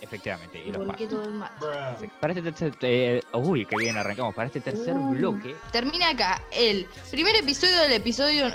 Efectivamente. 0.00 0.62
Y 0.64 0.72
los 0.72 0.84
¿Por 0.86 0.96
qué 0.96 1.04
pasos. 1.06 1.18
todo 1.20 1.28
el 1.28 1.34
mal? 1.34 1.50
Para 2.20 2.32
este 2.32 2.42
tercer. 2.42 2.72
eh, 2.82 3.22
uy, 3.32 3.66
qué 3.66 3.76
bien 3.76 3.96
arrancamos. 3.96 4.34
Para 4.34 4.46
este 4.46 4.60
tercer 4.60 4.94
Uh. 4.96 5.10
bloque. 5.10 5.56
Termina 5.72 6.10
acá 6.10 6.40
el 6.52 6.86
primer 7.10 7.34
episodio 7.36 7.80
del 7.82 7.92
episodio. 7.92 8.46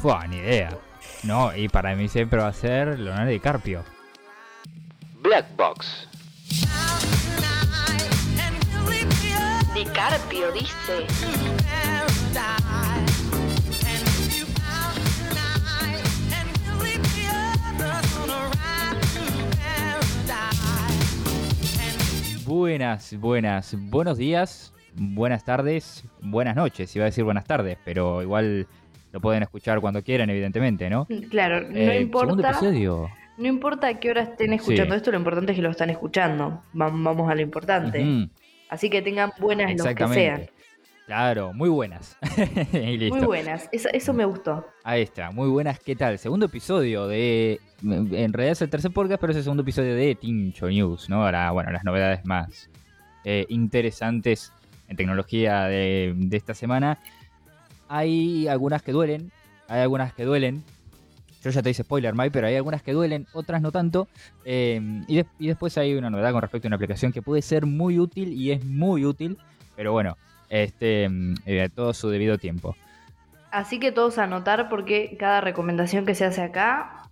Fue 0.00 0.28
ni 0.28 0.36
idea. 0.36 0.76
No, 1.24 1.54
y 1.56 1.68
para 1.68 1.94
mí 1.94 2.08
siempre 2.08 2.40
va 2.40 2.48
a 2.48 2.52
ser 2.52 2.98
Leonardo 2.98 3.30
DiCaprio. 3.30 3.84
Black 5.20 5.46
Box. 5.56 6.08
DiCarpio 9.74 10.52
dice. 10.52 11.06
Buenas, 22.66 23.16
buenas, 23.18 23.76
buenos 23.90 24.18
días, 24.18 24.72
buenas 24.94 25.44
tardes, 25.44 26.04
buenas 26.20 26.54
noches. 26.54 26.94
Iba 26.94 27.06
a 27.06 27.06
decir 27.06 27.24
buenas 27.24 27.44
tardes, 27.44 27.76
pero 27.84 28.22
igual 28.22 28.68
lo 29.10 29.20
pueden 29.20 29.42
escuchar 29.42 29.80
cuando 29.80 30.00
quieran, 30.04 30.30
evidentemente, 30.30 30.88
¿no? 30.88 31.08
Claro, 31.28 31.62
no 31.68 31.76
Eh, 31.76 32.00
importa. 32.02 32.52
No 33.36 33.48
importa 33.48 33.88
a 33.88 33.94
qué 33.98 34.10
hora 34.10 34.22
estén 34.22 34.52
escuchando 34.52 34.94
Sí. 34.94 34.98
esto, 34.98 35.10
lo 35.10 35.18
importante 35.18 35.50
es 35.50 35.56
que 35.56 35.62
lo 35.62 35.70
están 35.70 35.90
escuchando. 35.90 36.62
Va- 36.80 36.88
Vamos 36.92 37.28
a 37.28 37.34
lo 37.34 37.40
importante. 37.40 38.28
Así 38.68 38.88
que 38.88 39.02
tengan 39.02 39.32
buenas 39.40 39.74
los 39.76 39.84
que 39.88 40.06
sean. 40.14 40.42
Claro, 41.06 41.52
muy 41.52 41.68
buenas. 41.68 42.16
y 42.72 42.96
listo. 42.96 43.16
Muy 43.16 43.26
buenas. 43.26 43.68
Eso, 43.72 43.88
eso 43.92 44.12
me 44.12 44.24
gustó. 44.24 44.66
Ahí 44.84 45.02
está, 45.02 45.30
muy 45.30 45.48
buenas. 45.48 45.78
¿Qué 45.80 45.96
tal? 45.96 46.18
Segundo 46.18 46.46
episodio 46.46 47.06
de. 47.08 47.60
En 47.82 48.32
realidad 48.32 48.52
es 48.52 48.62
el 48.62 48.70
tercer 48.70 48.92
podcast, 48.92 49.20
pero 49.20 49.32
es 49.32 49.36
el 49.38 49.42
segundo 49.42 49.62
episodio 49.62 49.94
de 49.96 50.14
Tincho 50.14 50.68
News, 50.68 51.08
¿no? 51.10 51.24
Ahora, 51.24 51.50
bueno, 51.50 51.70
las 51.72 51.84
novedades 51.84 52.24
más 52.24 52.70
eh, 53.24 53.46
interesantes 53.48 54.52
en 54.88 54.96
tecnología 54.96 55.64
de, 55.64 56.14
de 56.16 56.36
esta 56.36 56.54
semana. 56.54 56.98
Hay 57.88 58.46
algunas 58.48 58.82
que 58.82 58.92
duelen, 58.92 59.32
hay 59.68 59.80
algunas 59.80 60.14
que 60.14 60.24
duelen. 60.24 60.62
Yo 61.42 61.50
ya 61.50 61.60
te 61.60 61.70
hice 61.70 61.82
spoiler, 61.82 62.14
Mike, 62.14 62.30
pero 62.30 62.46
hay 62.46 62.54
algunas 62.54 62.82
que 62.84 62.92
duelen, 62.92 63.26
otras 63.32 63.60
no 63.60 63.72
tanto. 63.72 64.06
Eh, 64.44 64.80
y, 65.08 65.16
de- 65.16 65.26
y 65.40 65.48
después 65.48 65.76
hay 65.76 65.94
una 65.94 66.08
novedad 66.08 66.30
con 66.30 66.40
respecto 66.40 66.68
a 66.68 66.70
una 66.70 66.76
aplicación 66.76 67.10
que 67.12 67.20
puede 67.20 67.42
ser 67.42 67.66
muy 67.66 67.98
útil 67.98 68.32
y 68.32 68.52
es 68.52 68.64
muy 68.64 69.04
útil, 69.04 69.36
pero 69.74 69.90
bueno, 69.90 70.16
este, 70.52 71.08
mm, 71.08 71.34
eh, 71.46 71.68
todo 71.74 71.94
su 71.94 72.10
debido 72.10 72.36
tiempo. 72.36 72.76
Así 73.50 73.78
que 73.78 73.90
todos 73.90 74.18
anotar 74.18 74.68
porque 74.68 75.16
cada 75.18 75.40
recomendación 75.40 76.04
que 76.06 76.14
se 76.14 76.26
hace 76.26 76.42
acá 76.42 77.08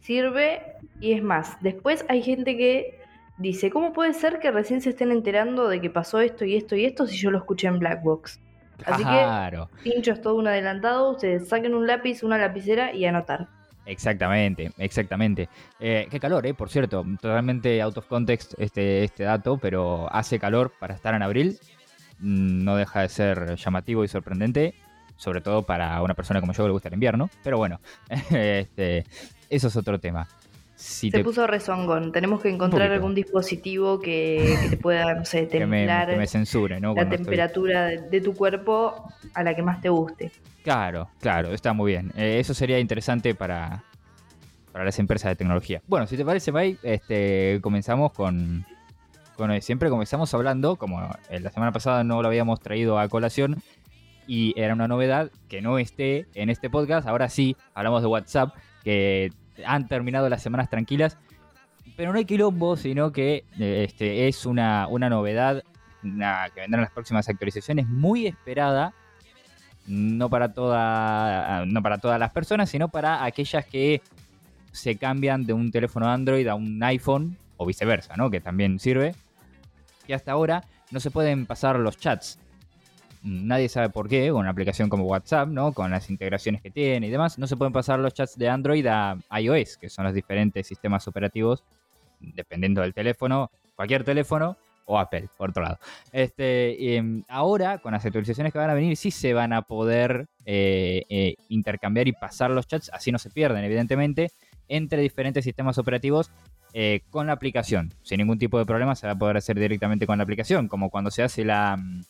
sirve 0.00 0.62
y 1.00 1.12
es 1.12 1.22
más. 1.22 1.60
Después 1.60 2.04
hay 2.08 2.22
gente 2.22 2.56
que 2.56 3.00
dice, 3.36 3.70
¿cómo 3.70 3.92
puede 3.92 4.14
ser 4.14 4.38
que 4.38 4.50
recién 4.50 4.80
se 4.80 4.90
estén 4.90 5.10
enterando 5.10 5.68
de 5.68 5.80
que 5.80 5.90
pasó 5.90 6.20
esto 6.20 6.44
y 6.44 6.56
esto 6.56 6.76
y 6.76 6.84
esto 6.84 7.06
si 7.06 7.16
yo 7.16 7.30
lo 7.30 7.38
escuché 7.38 7.66
en 7.66 7.80
Blackbox? 7.80 8.40
Así 8.86 9.04
que-. 9.04 9.58
Pincho 9.82 10.12
es 10.12 10.22
todo 10.22 10.36
un 10.36 10.46
adelantado, 10.46 11.10
ustedes 11.10 11.48
saquen 11.48 11.74
un 11.74 11.86
lápiz, 11.86 12.22
una 12.22 12.38
lapicera 12.38 12.94
y 12.94 13.04
anotar. 13.04 13.48
Exactamente, 13.86 14.70
exactamente. 14.78 15.48
Eh, 15.80 16.06
qué 16.10 16.20
calor, 16.20 16.46
eh, 16.46 16.54
por 16.54 16.68
cierto, 16.68 17.04
totalmente 17.20 17.80
out 17.82 17.96
of 17.96 18.06
context 18.06 18.52
este, 18.58 19.02
este 19.02 19.24
dato, 19.24 19.58
pero 19.58 20.12
hace 20.12 20.38
calor 20.38 20.72
para 20.78 20.94
estar 20.94 21.14
en 21.14 21.22
abril. 21.22 21.58
No 22.20 22.76
deja 22.76 23.02
de 23.02 23.08
ser 23.08 23.56
llamativo 23.56 24.04
y 24.04 24.08
sorprendente, 24.08 24.74
sobre 25.16 25.40
todo 25.40 25.62
para 25.62 26.00
una 26.02 26.14
persona 26.14 26.40
como 26.40 26.52
yo 26.52 26.64
que 26.64 26.68
le 26.68 26.72
gusta 26.72 26.88
el 26.88 26.94
invierno. 26.94 27.30
Pero 27.44 27.58
bueno, 27.58 27.80
este, 28.30 29.04
eso 29.50 29.68
es 29.68 29.76
otro 29.76 29.98
tema. 29.98 30.26
Si 30.76 31.10
Se 31.10 31.18
te- 31.18 31.24
puso 31.24 31.44
rezongón. 31.46 32.12
Tenemos 32.12 32.40
que 32.40 32.48
encontrar 32.50 32.92
algún 32.92 33.12
dispositivo 33.14 33.98
que, 34.00 34.56
que 34.62 34.68
te 34.70 34.76
pueda, 34.76 35.14
no 35.14 35.24
sé, 35.24 35.48
que 35.48 35.66
me, 35.66 35.78
templar 35.78 36.08
que 36.10 36.16
me 36.16 36.26
censure, 36.28 36.78
¿no? 36.80 36.90
la 36.90 36.94
Cuando 36.94 37.16
temperatura 37.16 37.86
de, 37.86 37.98
de 38.08 38.20
tu 38.20 38.32
cuerpo 38.34 39.12
a 39.34 39.42
la 39.42 39.56
que 39.56 39.62
más 39.62 39.80
te 39.80 39.88
guste. 39.88 40.30
Claro, 40.62 41.08
claro, 41.20 41.52
está 41.52 41.72
muy 41.72 41.90
bien. 41.92 42.12
Eh, 42.16 42.38
eso 42.38 42.54
sería 42.54 42.78
interesante 42.78 43.34
para, 43.34 43.82
para 44.70 44.84
las 44.84 44.96
empresas 45.00 45.30
de 45.32 45.36
tecnología. 45.36 45.82
Bueno, 45.88 46.06
si 46.06 46.16
te 46.16 46.24
parece, 46.24 46.52
May, 46.52 46.78
este, 46.84 47.58
comenzamos 47.60 48.12
con, 48.12 48.64
eh, 49.38 49.60
siempre 49.60 49.88
comenzamos 49.90 50.32
hablando, 50.34 50.76
como 50.76 51.00
eh, 51.30 51.40
la 51.40 51.50
semana 51.50 51.72
pasada 51.72 52.04
no 52.04 52.20
lo 52.22 52.28
habíamos 52.28 52.60
traído 52.60 52.98
a 52.98 53.08
colación 53.08 53.62
y 54.26 54.52
era 54.60 54.74
una 54.74 54.88
novedad 54.88 55.30
que 55.48 55.62
no 55.62 55.78
esté 55.78 56.26
en 56.34 56.50
este 56.50 56.68
podcast. 56.68 57.06
Ahora 57.08 57.28
sí, 57.28 57.56
hablamos 57.74 58.02
de 58.02 58.08
WhatsApp, 58.08 58.54
que 58.84 59.32
han 59.64 59.88
terminado 59.88 60.28
las 60.28 60.42
semanas 60.42 60.68
tranquilas, 60.68 61.16
pero 61.96 62.12
no 62.12 62.18
hay 62.18 62.24
quilombo, 62.24 62.76
sino 62.76 63.12
que 63.12 63.44
eh, 63.58 63.84
este, 63.88 64.28
es 64.28 64.44
una, 64.44 64.86
una 64.88 65.08
novedad 65.08 65.62
una- 66.02 66.48
que 66.54 66.60
vendrá 66.60 66.78
en 66.78 66.84
las 66.84 66.92
próximas 66.92 67.28
actualizaciones 67.28 67.88
muy 67.88 68.26
esperada 68.26 68.92
no 69.86 70.28
para 70.28 70.52
toda 70.52 71.64
no 71.66 71.82
para 71.82 71.96
todas 71.98 72.20
las 72.20 72.30
personas, 72.30 72.68
sino 72.68 72.88
para 72.88 73.24
aquellas 73.24 73.64
que 73.64 74.02
se 74.70 74.96
cambian 74.96 75.46
de 75.46 75.54
un 75.54 75.70
teléfono 75.70 76.06
Android 76.06 76.46
a 76.46 76.54
un 76.54 76.82
iPhone 76.82 77.36
o 77.56 77.64
viceversa, 77.64 78.14
¿no? 78.16 78.30
Que 78.30 78.40
también 78.40 78.78
sirve. 78.78 79.14
Que 80.08 80.14
hasta 80.14 80.32
ahora 80.32 80.64
no 80.90 80.98
se 80.98 81.12
pueden 81.12 81.46
pasar 81.46 81.78
los 81.78 81.96
chats. 81.96 82.40
Nadie 83.22 83.68
sabe 83.68 83.90
por 83.90 84.08
qué, 84.08 84.32
una 84.32 84.50
aplicación 84.50 84.88
como 84.88 85.04
WhatsApp, 85.04 85.48
¿no? 85.48 85.72
Con 85.72 85.90
las 85.92 86.10
integraciones 86.10 86.62
que 86.62 86.70
tiene 86.70 87.06
y 87.06 87.10
demás, 87.10 87.38
no 87.38 87.46
se 87.46 87.56
pueden 87.56 87.72
pasar 87.72 88.00
los 88.00 88.14
chats 88.14 88.36
de 88.36 88.48
Android 88.48 88.86
a 88.86 89.18
iOS, 89.38 89.76
que 89.76 89.88
son 89.88 90.04
los 90.04 90.14
diferentes 90.14 90.66
sistemas 90.66 91.06
operativos, 91.06 91.62
dependiendo 92.18 92.80
del 92.80 92.94
teléfono, 92.94 93.50
cualquier 93.76 94.02
teléfono, 94.02 94.56
o 94.88 94.98
Apple, 94.98 95.28
por 95.36 95.50
otro 95.50 95.62
lado. 95.62 95.78
Este, 96.12 96.96
em, 96.96 97.22
ahora, 97.28 97.78
con 97.78 97.92
las 97.92 98.04
actualizaciones 98.04 98.52
que 98.52 98.58
van 98.58 98.70
a 98.70 98.74
venir, 98.74 98.96
sí 98.96 99.10
se 99.10 99.34
van 99.34 99.52
a 99.52 99.62
poder 99.62 100.26
eh, 100.46 101.02
eh, 101.10 101.34
intercambiar 101.50 102.08
y 102.08 102.12
pasar 102.12 102.50
los 102.50 102.66
chats, 102.66 102.90
así 102.94 103.12
no 103.12 103.18
se 103.18 103.30
pierden, 103.30 103.62
evidentemente, 103.64 104.30
entre 104.66 105.02
diferentes 105.02 105.44
sistemas 105.44 105.76
operativos 105.76 106.30
eh, 106.72 107.00
con 107.10 107.26
la 107.26 107.32
aplicación. 107.34 107.92
Sin 108.02 108.18
ningún 108.18 108.38
tipo 108.38 108.58
de 108.58 108.66
problema 108.66 108.94
se 108.94 109.06
va 109.06 109.12
a 109.14 109.18
poder 109.18 109.36
hacer 109.36 109.58
directamente 109.58 110.06
con 110.06 110.18
la 110.18 110.24
aplicación, 110.24 110.68
como 110.68 110.90
cuando 110.90 111.10
se 111.10 111.22
hace 111.22 111.44
la, 111.44 111.76
mm, 111.76 112.02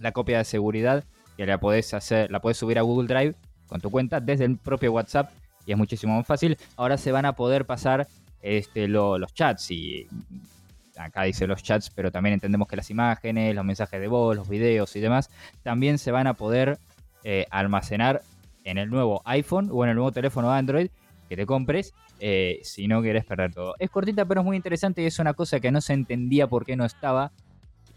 la 0.00 0.12
copia 0.12 0.38
de 0.38 0.44
seguridad, 0.44 1.04
que 1.36 1.46
la 1.46 1.58
podés 1.58 1.94
hacer, 1.94 2.30
la 2.30 2.40
podés 2.40 2.56
subir 2.56 2.78
a 2.78 2.82
Google 2.82 3.06
Drive 3.08 3.34
con 3.66 3.80
tu 3.80 3.90
cuenta 3.90 4.20
desde 4.20 4.44
el 4.44 4.56
propio 4.56 4.92
WhatsApp 4.92 5.30
y 5.66 5.72
es 5.72 5.78
muchísimo 5.78 6.16
más 6.16 6.26
fácil. 6.26 6.56
Ahora 6.76 6.96
se 6.98 7.12
van 7.12 7.26
a 7.26 7.34
poder 7.34 7.64
pasar 7.66 8.08
este, 8.40 8.88
lo- 8.88 9.18
los 9.18 9.34
chats 9.34 9.70
y 9.70 10.06
acá 10.96 11.22
dice 11.24 11.46
los 11.46 11.62
chats, 11.62 11.90
pero 11.90 12.10
también 12.10 12.34
entendemos 12.34 12.66
que 12.66 12.76
las 12.76 12.90
imágenes, 12.90 13.54
los 13.54 13.64
mensajes 13.64 14.00
de 14.00 14.08
voz, 14.08 14.34
los 14.36 14.48
videos 14.48 14.96
y 14.96 15.00
demás, 15.00 15.30
también 15.62 15.98
se 15.98 16.10
van 16.10 16.26
a 16.26 16.34
poder 16.34 16.78
eh, 17.24 17.46
almacenar 17.50 18.22
en 18.64 18.78
el 18.78 18.90
nuevo 18.90 19.22
iPhone 19.24 19.68
o 19.72 19.84
en 19.84 19.90
el 19.90 19.96
nuevo 19.96 20.12
teléfono 20.12 20.50
Android 20.50 20.88
que 21.28 21.36
te 21.36 21.46
compres 21.46 21.94
eh, 22.20 22.60
si 22.62 22.88
no 22.88 23.02
querés 23.02 23.24
perder 23.24 23.52
todo. 23.52 23.74
Es 23.78 23.90
cortita, 23.90 24.24
pero 24.24 24.40
es 24.40 24.44
muy 24.44 24.56
interesante 24.56 25.02
y 25.02 25.06
es 25.06 25.18
una 25.18 25.34
cosa 25.34 25.60
que 25.60 25.70
no 25.70 25.80
se 25.80 25.92
entendía 25.92 26.46
por 26.46 26.64
qué 26.64 26.76
no 26.76 26.84
estaba 26.84 27.32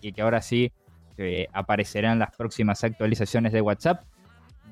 y 0.02 0.12
que 0.12 0.22
ahora 0.22 0.42
sí 0.42 0.72
eh, 1.18 1.47
aparecerá 1.53 2.12
en 2.12 2.19
las 2.19 2.36
próximas 2.36 2.84
actualizaciones 2.84 3.53
de 3.53 3.62
WhatsApp. 3.62 4.03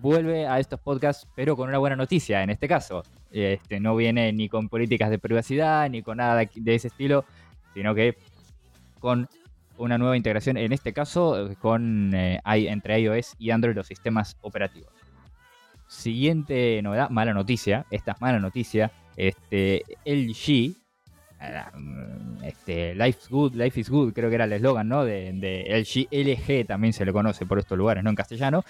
Vuelve 0.01 0.47
a 0.47 0.59
estos 0.59 0.79
podcasts, 0.79 1.27
pero 1.35 1.55
con 1.55 1.69
una 1.69 1.77
buena 1.77 1.95
noticia 1.95 2.43
en 2.43 2.49
este 2.49 2.67
caso. 2.67 3.03
Este, 3.31 3.79
no 3.79 3.95
viene 3.95 4.31
ni 4.33 4.49
con 4.49 4.69
políticas 4.69 5.09
de 5.09 5.19
privacidad 5.19 5.89
ni 5.89 6.01
con 6.01 6.17
nada 6.17 6.35
de, 6.35 6.75
ese 6.75 6.87
estilo, 6.87 7.25
sino 7.73 7.93
que 7.93 8.17
con 8.99 9.27
una 9.77 9.97
nueva 9.97 10.17
integración, 10.17 10.57
en 10.57 10.73
este 10.73 10.91
caso 10.93 11.51
eh, 11.51 11.55
con 11.55 12.13
entre 12.13 12.99
iOS 12.99 13.35
y 13.37 13.51
Android 13.51 13.75
los 13.75 13.87
sistemas 13.87 14.35
operativos. 14.41 14.98
Siguiente 15.89 16.79
novedad, 16.83 17.09
mala 17.09 17.33
noticia, 17.33 17.87
esta 17.89 18.11
es 18.11 18.21
mala 18.21 18.37
noticia, 18.37 18.91
este, 19.17 19.81
LG, 20.05 20.75
eh, 21.41 21.63
este, 22.43 22.93
Life's 22.93 23.27
Good, 23.27 23.55
Life 23.55 23.79
is 23.79 23.89
Good, 23.89 24.13
creo 24.13 24.29
que 24.29 24.35
era 24.35 24.45
el 24.45 24.53
eslogan, 24.53 24.87
¿no? 24.87 25.03
De, 25.03 25.33
de 25.33 25.65
LG, 25.79 26.09
LG 26.11 26.67
también 26.67 26.93
se 26.93 27.05
le 27.05 27.11
conoce 27.11 27.47
por 27.47 27.57
estos 27.57 27.75
lugares, 27.75 28.03
¿no? 28.03 28.11
En 28.11 28.15
castellano, 28.15 28.63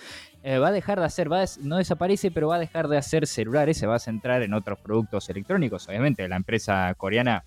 eh, 0.44 0.60
va 0.60 0.69
a 0.69 0.71
dejar 0.71 1.01
de 1.01 1.07
hacer, 1.07 1.30
va 1.30 1.44
no 1.62 1.75
desaparece, 1.75 2.31
pero 2.31 2.48
va 2.48 2.56
a 2.56 2.60
dejar 2.60 2.88
de 2.88 2.98
hacer 2.98 3.27
celulares, 3.27 3.75
se 3.77 3.86
va 3.86 3.95
a 3.95 4.00
centrar 4.00 4.42
en 4.42 4.54
otros 4.54 4.80
productos 4.80 5.30
electrónicos, 5.30 5.89
obviamente, 5.89 6.25
la 6.30 6.38
empresa 6.38 6.94
coreana 6.95 7.44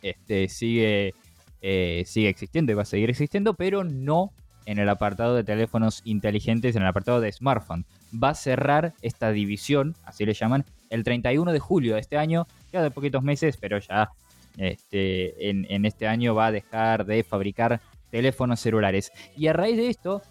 este, 0.00 0.48
sigue, 0.48 1.12
eh, 1.60 2.04
sigue 2.06 2.30
existiendo 2.30 2.72
y 2.72 2.74
va 2.74 2.82
a 2.82 2.86
seguir 2.86 3.10
existiendo, 3.10 3.52
pero 3.52 3.84
no 3.84 4.32
en 4.64 4.78
el 4.78 4.88
apartado 4.88 5.34
de 5.34 5.44
teléfonos 5.44 6.00
inteligentes, 6.04 6.74
en 6.74 6.80
el 6.80 6.88
apartado 6.88 7.20
de 7.20 7.30
smartphone. 7.32 7.84
Va 8.12 8.30
a 8.30 8.34
cerrar 8.34 8.94
esta 9.02 9.30
división, 9.32 9.94
así 10.04 10.24
le 10.24 10.34
llaman, 10.34 10.64
el 10.90 11.04
31 11.04 11.52
de 11.52 11.58
julio 11.58 11.94
de 11.94 12.00
este 12.00 12.16
año, 12.16 12.46
ya 12.72 12.82
de 12.82 12.90
poquitos 12.90 13.22
meses, 13.22 13.56
pero 13.58 13.78
ya 13.78 14.10
este, 14.56 15.50
en, 15.50 15.84
este 15.84 16.06
año 16.06 16.34
va 16.34 16.46
a 16.46 16.52
dejar 16.52 17.04
de 17.06 17.22
fabricar 17.22 17.80
teléfonos 18.10 18.60
celulares. 18.60 19.12
Y 19.36 19.46
a 19.46 19.52
raíz 19.52 19.76
de 19.76 19.88
esto, 19.88 20.22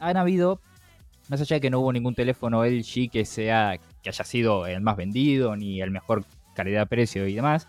han 0.00 0.16
habido, 0.16 0.60
más 1.28 1.40
allá 1.40 1.56
de 1.56 1.60
que 1.60 1.70
no 1.70 1.80
hubo 1.80 1.92
ningún 1.92 2.14
teléfono 2.14 2.64
LG 2.64 3.10
que 3.10 3.24
sea 3.24 3.78
que 4.02 4.08
haya 4.08 4.24
sido 4.24 4.66
el 4.66 4.80
más 4.80 4.96
vendido 4.96 5.54
ni 5.56 5.80
el 5.80 5.90
mejor 5.90 6.24
calidad-precio 6.54 7.26
y 7.26 7.34
demás, 7.34 7.68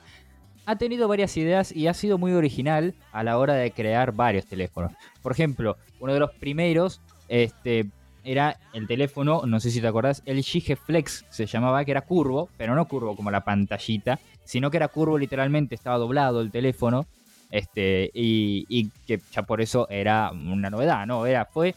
ha 0.66 0.76
tenido 0.76 1.08
varias 1.08 1.36
ideas 1.38 1.72
y 1.72 1.88
ha 1.88 1.94
sido 1.94 2.18
muy 2.18 2.32
original 2.34 2.94
a 3.12 3.24
la 3.24 3.38
hora 3.38 3.56
de 3.56 3.72
crear 3.72 4.12
varios 4.12 4.46
teléfonos. 4.46 4.92
Por 5.22 5.32
ejemplo, 5.32 5.78
uno 6.00 6.14
de 6.14 6.20
los 6.20 6.32
primeros 6.36 7.02
este, 7.28 7.88
era 8.24 8.60
el 8.74 8.88
teléfono, 8.88 9.44
no 9.46 9.60
sé 9.60 9.72
si 9.72 9.82
te 9.82 9.88
acordás, 9.88 10.22
el 10.26 10.40
G 10.40 10.78
Flex 10.78 11.26
se 11.30 11.46
llamaba, 11.46 11.84
que 11.86 11.92
era 11.92 12.02
curvo, 12.02 12.50
pero 12.58 12.76
no 12.76 12.86
curvo 12.88 13.16
como 13.16 13.32
la 13.32 13.44
pantallita, 13.44 14.20
sino 14.44 14.70
que 14.72 14.78
era 14.78 14.88
curvo 14.88 15.18
literalmente, 15.18 15.76
estaba 15.76 15.98
doblado 15.98 16.42
el 16.42 16.52
teléfono, 16.52 17.06
este, 17.52 18.12
y, 18.14 18.66
y 18.70 18.90
que 19.08 19.20
ya 19.32 19.44
por 19.44 19.62
eso 19.62 19.88
era 19.90 20.32
una 20.32 20.70
novedad, 20.70 21.06
¿no? 21.08 21.26
Era, 21.26 21.46
fue, 21.46 21.76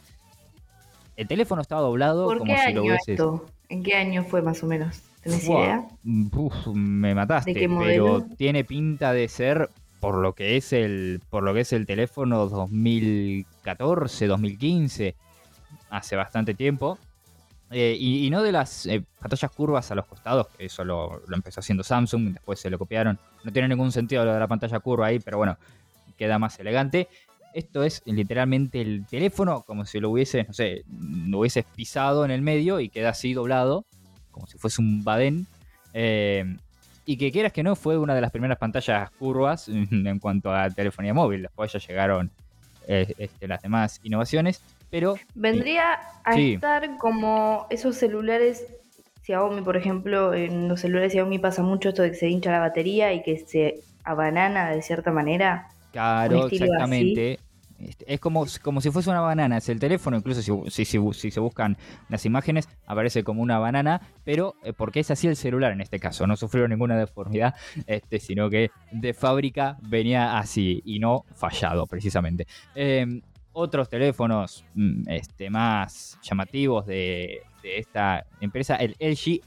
el 1.17 1.27
teléfono 1.27 1.62
estaba 1.62 1.81
doblado 1.81 2.27
¿Por 2.27 2.39
como 2.39 2.53
qué 2.53 2.59
si 2.59 2.73
lo 2.73 2.81
año 2.81 2.83
hubieses... 2.83 3.09
esto? 3.09 3.47
¿En 3.69 3.83
qué 3.83 3.97
año 3.97 4.25
fue 4.25 4.43
más 4.43 4.62
o 4.62 4.67
menos? 4.67 5.03
¿Tenés 5.23 5.44
idea? 5.44 5.87
uf, 6.35 6.67
me 6.75 7.15
mataste, 7.15 7.55
¿De 7.55 7.61
qué 7.61 7.69
pero 7.69 8.23
tiene 8.37 8.65
pinta 8.65 9.12
de 9.12 9.29
ser 9.29 9.71
por 10.00 10.17
lo 10.17 10.35
que 10.35 10.56
es 10.56 10.73
el 10.73 11.21
por 11.31 11.44
lo 11.44 11.55
que 11.55 11.61
es 11.61 11.73
el 11.73 11.87
teléfono 11.87 12.49
2014, 12.49 14.27
2015, 14.27 15.15
hace 15.93 16.17
bastante 16.17 16.55
tiempo. 16.55 16.99
Eh, 17.71 17.97
y, 17.99 18.29
no 18.29 18.43
de 18.43 18.53
las 18.53 18.85
eh, 18.85 19.03
pantallas 19.19 19.50
curvas 19.50 19.91
a 19.91 19.94
los 19.94 20.05
costados, 20.06 20.49
que 20.49 20.67
eso 20.67 20.85
lo, 20.85 21.23
empezó 21.33 21.61
haciendo 21.61 21.83
Samsung, 21.83 22.35
después 22.35 22.59
se 22.61 22.69
lo 22.69 22.79
copiaron. 22.79 23.19
No 23.44 23.53
tiene 23.53 23.69
ningún 23.69 23.93
sentido 23.93 24.25
lo 24.25 24.35
de 24.35 24.41
la 24.41 24.49
pantalla 24.49 24.79
curva 24.81 25.06
ahí, 25.06 25.21
pero 25.21 25.39
bueno, 25.39 25.56
queda 26.19 26.39
más 26.39 26.59
elegante. 26.59 27.09
Esto 27.55 27.83
es 27.83 28.03
literalmente 28.05 28.81
el 28.81 29.06
teléfono, 29.06 29.62
como 29.62 29.87
si 29.87 30.00
lo 30.00 30.11
hubieses, 30.11 30.47
no 30.47 30.53
sé, 30.53 30.85
lo 31.27 31.39
hubieses 31.39 31.65
pisado 31.65 32.25
en 32.25 32.31
el 32.31 32.43
medio 32.43 32.81
y 32.81 32.89
queda 32.91 33.11
así 33.11 33.33
doblado, 33.33 33.87
como 34.31 34.47
si 34.47 34.59
fuese 34.59 34.83
un 34.83 35.05
badén. 35.05 35.47
Eh, 35.94 36.56
y 37.05 37.17
que 37.17 37.33
quieras 37.33 37.53
que 37.53 37.62
no, 37.62 37.75
fue 37.75 37.97
una 37.97 38.15
de 38.15 38.21
las 38.21 38.31
primeras 38.31 38.59
pantallas 38.59 39.11
curvas 39.12 39.69
en 39.69 40.19
cuanto 40.19 40.55
a 40.55 40.69
telefonía 40.69 41.15
móvil. 41.15 41.43
Después 41.43 41.73
ya 41.73 41.79
llegaron 41.79 42.31
este, 42.87 43.49
las 43.49 43.62
demás 43.62 44.00
innovaciones, 44.03 44.61
pero 44.93 45.17
Vendría 45.35 45.94
a 46.23 46.35
Sí. 46.35 46.53
estar 46.53 46.99
como 46.99 47.67
esos 47.71 47.97
celulares 47.97 48.67
Xiaomi, 49.23 49.62
por 49.62 49.77
ejemplo, 49.77 50.35
en 50.35 50.69
los 50.69 50.81
celulares 50.81 51.12
Xiaomi 51.12 51.39
pasa 51.39 51.62
mucho 51.62 51.89
esto 51.89 52.03
de 52.03 52.11
que 52.11 52.17
se 52.17 52.29
hincha 52.29 52.50
la 52.53 52.59
batería 52.59 53.12
y 53.15 53.23
que 53.23 53.39
se 53.39 53.81
abanana 54.05 54.71
de 54.71 54.83
cierta 54.83 55.11
manera. 55.11 55.69
Claro, 55.93 56.47
exactamente. 56.47 57.39
Es 58.06 58.21
como, 58.21 58.47
como 58.62 58.81
si 58.81 58.91
fuese 58.91 59.11
una 59.11 59.21
banana, 59.21 59.56
es 59.56 59.69
el 59.69 59.81
teléfono, 59.81 60.17
incluso 60.17 60.43
si, 60.71 60.85
se 60.85 61.41
buscan 61.41 61.77
las 62.09 62.27
imágenes, 62.27 62.69
aparece 62.87 63.25
como 63.25 63.43
una 63.43 63.59
banana, 63.59 64.00
pero 64.25 64.55
eh, 64.62 64.73
porque 64.73 65.00
es 65.00 65.11
así 65.11 65.27
el 65.27 65.37
celular 65.37 65.73
en 65.73 65.81
este 65.81 65.99
caso, 65.99 66.27
no 66.27 66.37
sufrió 66.37 66.69
ninguna 66.69 66.97
deformidad, 66.97 67.55
este, 67.87 68.21
sino 68.21 68.50
que 68.50 68.71
de 68.93 69.15
fábrica 69.15 69.79
venía 69.81 70.39
así 70.39 70.83
y 70.85 70.99
no 70.99 71.25
fallado 71.35 71.87
precisamente. 71.87 72.47
Eh, 72.75 73.21
otros 73.52 73.88
teléfonos 73.88 74.64
mm, 74.75 75.08
este, 75.08 75.50
más 75.50 76.19
llamativos 76.22 76.87
de, 76.87 77.43
esta 77.62 78.26
empresa, 78.40 78.76
el 78.76 78.96
LG 78.99 79.40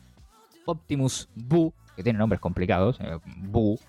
Optimus 0.65 1.27
Boo, 1.35 1.73
que 1.95 2.03
tiene 2.03 2.19
nombres 2.19 2.39
complicados, 2.39 2.99
eh, 3.01 3.17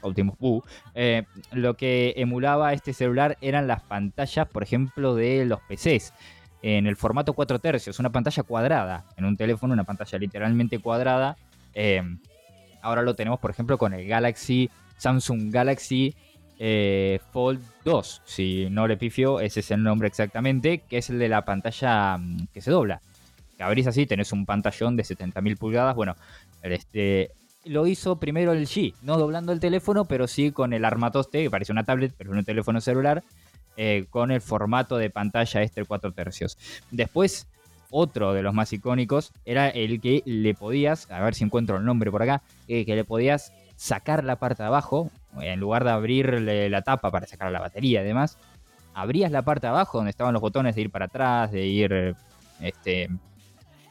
Optimus 0.01 0.39
Boo, 0.39 0.65
eh, 0.95 1.25
lo 1.53 1.75
que 1.75 2.15
emulaba 2.17 2.73
este 2.73 2.93
celular 2.93 3.39
eran 3.41 3.67
las 3.67 3.83
pantallas, 3.83 4.49
por 4.49 4.63
ejemplo, 4.63 5.15
de 5.15 5.45
los 5.45 5.61
PCs. 5.69 6.13
En 6.63 6.87
el 6.87 6.97
formato 6.97 7.35
4 7.35 7.61
tercios, 7.61 8.01
una 8.01 8.11
pantalla 8.11 8.43
cuadrada. 8.43 9.05
En 9.17 9.25
un 9.25 9.37
teléfono, 9.37 9.73
una 9.75 9.85
pantalla 9.85 10.19
literalmente 10.19 10.81
cuadrada. 10.81 11.37
Eh, 11.75 12.03
ahora 12.83 13.03
lo 13.03 13.15
tenemos, 13.15 13.39
por 13.39 13.51
ejemplo, 13.51 13.79
con 13.79 13.93
el 13.93 14.07
Galaxy, 14.09 14.71
Samsung 14.97 15.53
Galaxy 15.53 16.17
eh, 16.59 17.21
Fold 17.33 17.63
2. 17.85 18.23
Si 18.25 18.69
no 18.71 18.87
le 18.87 18.97
pifio, 18.97 19.41
ese 19.41 19.61
es 19.61 19.71
el 19.71 19.83
nombre 19.83 20.09
exactamente, 20.09 20.83
que 20.89 20.99
es 20.99 21.11
el 21.11 21.19
de 21.19 21.29
la 21.29 21.45
pantalla 21.45 22.17
mm, 22.17 22.49
que 22.53 22.61
se 22.61 22.71
dobla. 22.71 23.01
Que 23.57 23.63
abrís 23.63 23.87
así, 23.87 24.07
tenés 24.07 24.33
un 24.33 24.47
pantallón 24.47 24.97
de 24.97 25.03
70.000 25.03 25.57
pulgadas. 25.57 25.95
Bueno, 25.95 26.17
este, 26.63 27.31
lo 27.65 27.87
hizo 27.87 28.19
primero 28.19 28.53
el 28.53 28.67
G, 28.67 28.95
no 29.03 29.19
doblando 29.19 29.53
el 29.53 29.61
teléfono, 29.61 30.05
pero 30.05 30.27
sí 30.27 30.53
con 30.53 30.73
el 30.73 30.85
armatoste, 30.85 31.43
que 31.43 31.51
parece 31.51 31.73
una 31.73 31.85
tablet, 31.85 32.15
pero 32.17 32.33
es 32.33 32.39
un 32.39 32.45
teléfono 32.45 32.81
celular, 32.81 33.23
eh, 33.77 34.07
con 34.11 34.31
el 34.31 34.41
formato 34.41 34.97
de 34.97 35.11
pantalla 35.11 35.63
este 35.63 35.85
4 35.85 36.13
tercios. 36.13 36.57
Después, 36.91 37.47
otro 37.91 38.33
de 38.33 38.43
los 38.43 38.55
más 38.55 38.73
icónicos 38.73 39.33
era 39.45 39.69
el 39.69 40.01
que 40.01 40.23
le 40.25 40.55
podías, 40.55 41.11
a 41.11 41.21
ver 41.21 41.35
si 41.35 41.45
encuentro 41.45 41.77
el 41.77 41.85
nombre 41.85 42.11
por 42.11 42.23
acá, 42.23 42.43
eh, 42.69 42.85
que 42.85 42.97
le 42.97 43.05
podías 43.05 43.53
sacar 43.77 44.25
la 44.25 44.37
parte 44.37 44.63
de 44.63 44.69
abajo, 44.69 45.11
en 45.41 45.61
lugar 45.61 45.85
de 45.85 45.91
abrirle 45.91 46.69
la 46.71 46.83
tapa 46.83 47.11
para 47.11 47.27
sacar 47.27 47.51
la 47.51 47.61
batería 47.61 48.03
y 48.03 48.05
demás, 48.05 48.39
abrías 48.95 49.31
la 49.31 49.43
parte 49.43 49.67
de 49.67 49.71
abajo 49.71 49.99
donde 49.99 50.11
estaban 50.11 50.33
los 50.33 50.43
botones 50.43 50.75
de 50.75 50.83
ir 50.83 50.91
para 50.91 51.07
atrás, 51.07 51.53
de 51.53 51.67
ir 51.67 52.17
este, 52.61 53.09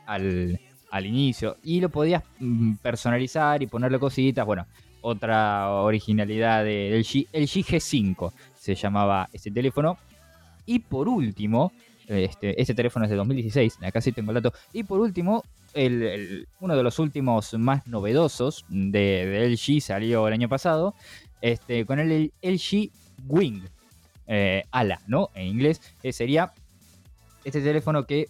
al, 0.05 0.59
al 0.91 1.05
inicio 1.05 1.57
y 1.63 1.81
lo 1.81 1.89
podías 1.89 2.23
mm, 2.39 2.75
personalizar 2.75 3.61
y 3.61 3.67
ponerle 3.67 3.99
cositas. 3.99 4.45
Bueno, 4.45 4.65
otra 5.01 5.69
originalidad 5.69 6.63
del 6.63 7.03
G, 7.03 7.27
el 7.31 7.47
G5 7.47 8.31
se 8.55 8.75
llamaba 8.75 9.29
ese 9.31 9.51
teléfono. 9.51 9.97
Y 10.65 10.79
por 10.79 11.07
último, 11.07 11.71
este, 12.07 12.59
este 12.59 12.73
teléfono 12.73 13.05
es 13.05 13.11
de 13.11 13.17
2016, 13.17 13.83
acá 13.83 14.01
sí 14.01 14.11
tengo 14.11 14.31
el 14.31 14.41
dato. 14.41 14.57
Y 14.73 14.83
por 14.83 14.99
último, 14.99 15.43
el- 15.75 16.47
uno 16.59 16.75
de 16.75 16.83
los 16.83 16.97
últimos 16.99 17.53
más 17.55 17.85
novedosos 17.87 18.65
de, 18.69 19.25
de 19.27 19.45
LG 19.49 19.81
salió 19.81 20.27
el 20.27 20.33
año 20.33 20.49
pasado, 20.49 20.95
este, 21.41 21.85
con 21.85 21.99
el 21.99 22.31
LG 22.41 22.89
Wing, 23.27 23.61
eh, 24.27 24.63
ala, 24.71 25.01
¿no? 25.07 25.29
En 25.35 25.47
inglés, 25.47 25.81
eh, 26.01 26.11
sería 26.13 26.53
este 27.43 27.61
teléfono 27.61 28.05
que 28.07 28.27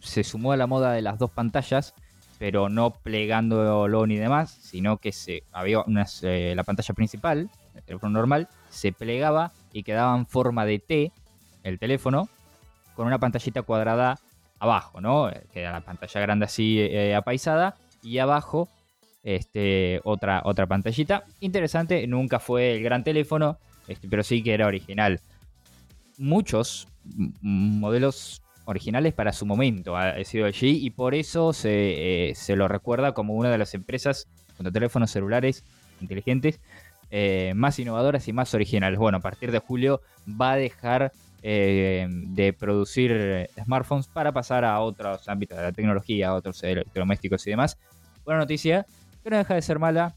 se 0.00 0.24
sumó 0.24 0.52
a 0.52 0.56
la 0.56 0.66
moda 0.66 0.92
de 0.92 1.02
las 1.02 1.18
dos 1.18 1.30
pantallas, 1.30 1.94
pero 2.38 2.68
no 2.68 2.90
plegándolo 2.92 4.06
ni 4.06 4.16
demás, 4.16 4.50
sino 4.62 4.96
que 4.96 5.12
se 5.12 5.42
había 5.52 5.84
eh, 6.22 6.54
la 6.56 6.64
pantalla 6.64 6.94
principal, 6.94 7.50
el 7.76 7.82
teléfono 7.82 8.12
normal, 8.12 8.48
se 8.70 8.92
plegaba 8.92 9.52
y 9.72 9.82
quedaba 9.82 10.16
en 10.16 10.26
forma 10.26 10.64
de 10.64 10.78
T 10.78 11.12
el 11.62 11.78
teléfono 11.78 12.28
con 12.96 13.06
una 13.06 13.18
pantallita 13.18 13.62
cuadrada 13.62 14.18
abajo, 14.60 15.00
¿no? 15.00 15.28
Eh, 15.30 15.42
Queda 15.52 15.72
la 15.72 15.80
pantalla 15.80 16.20
grande 16.20 16.44
así 16.44 16.78
eh, 16.78 17.14
apaisada 17.14 17.76
y 18.02 18.18
abajo 18.18 18.68
este, 19.24 20.00
otra, 20.04 20.42
otra 20.44 20.66
pantallita. 20.66 21.24
Interesante, 21.40 22.06
nunca 22.06 22.38
fue 22.38 22.76
el 22.76 22.82
gran 22.82 23.02
teléfono, 23.02 23.58
este, 23.88 24.06
pero 24.08 24.22
sí 24.22 24.42
que 24.42 24.54
era 24.54 24.66
original. 24.66 25.20
Muchos 26.18 26.86
modelos 27.40 28.42
originales 28.66 29.14
para 29.14 29.32
su 29.32 29.46
momento 29.46 29.96
ha 29.96 30.22
sido 30.24 30.46
allí 30.46 30.84
y 30.84 30.90
por 30.90 31.14
eso 31.14 31.52
se, 31.52 32.28
eh, 32.30 32.34
se 32.34 32.54
lo 32.54 32.68
recuerda 32.68 33.12
como 33.12 33.34
una 33.34 33.50
de 33.50 33.58
las 33.58 33.74
empresas 33.74 34.28
con 34.56 34.70
teléfonos 34.70 35.10
celulares 35.10 35.64
inteligentes 36.00 36.60
más 37.56 37.76
innovadoras 37.80 38.28
y 38.28 38.32
más 38.32 38.54
originales. 38.54 38.98
Bueno, 38.98 39.18
a 39.18 39.20
partir 39.20 39.50
de 39.50 39.58
julio 39.58 40.00
va 40.40 40.52
a 40.52 40.56
dejar 40.56 41.10
eh, 41.42 42.06
de 42.10 42.52
producir 42.52 43.48
smartphones 43.62 44.08
para 44.08 44.32
pasar 44.32 44.64
a 44.64 44.80
otros 44.80 45.28
ámbitos 45.28 45.58
de 45.58 45.64
la 45.64 45.72
tecnología, 45.72 46.28
a 46.28 46.34
otros 46.34 46.62
electrodomésticos 46.62 47.46
y 47.46 47.50
demás. 47.50 47.78
Buena 48.24 48.40
noticia, 48.40 48.86
que 49.22 49.30
no 49.30 49.38
deja 49.38 49.54
de 49.54 49.62
ser 49.62 49.78
mala, 49.78 50.14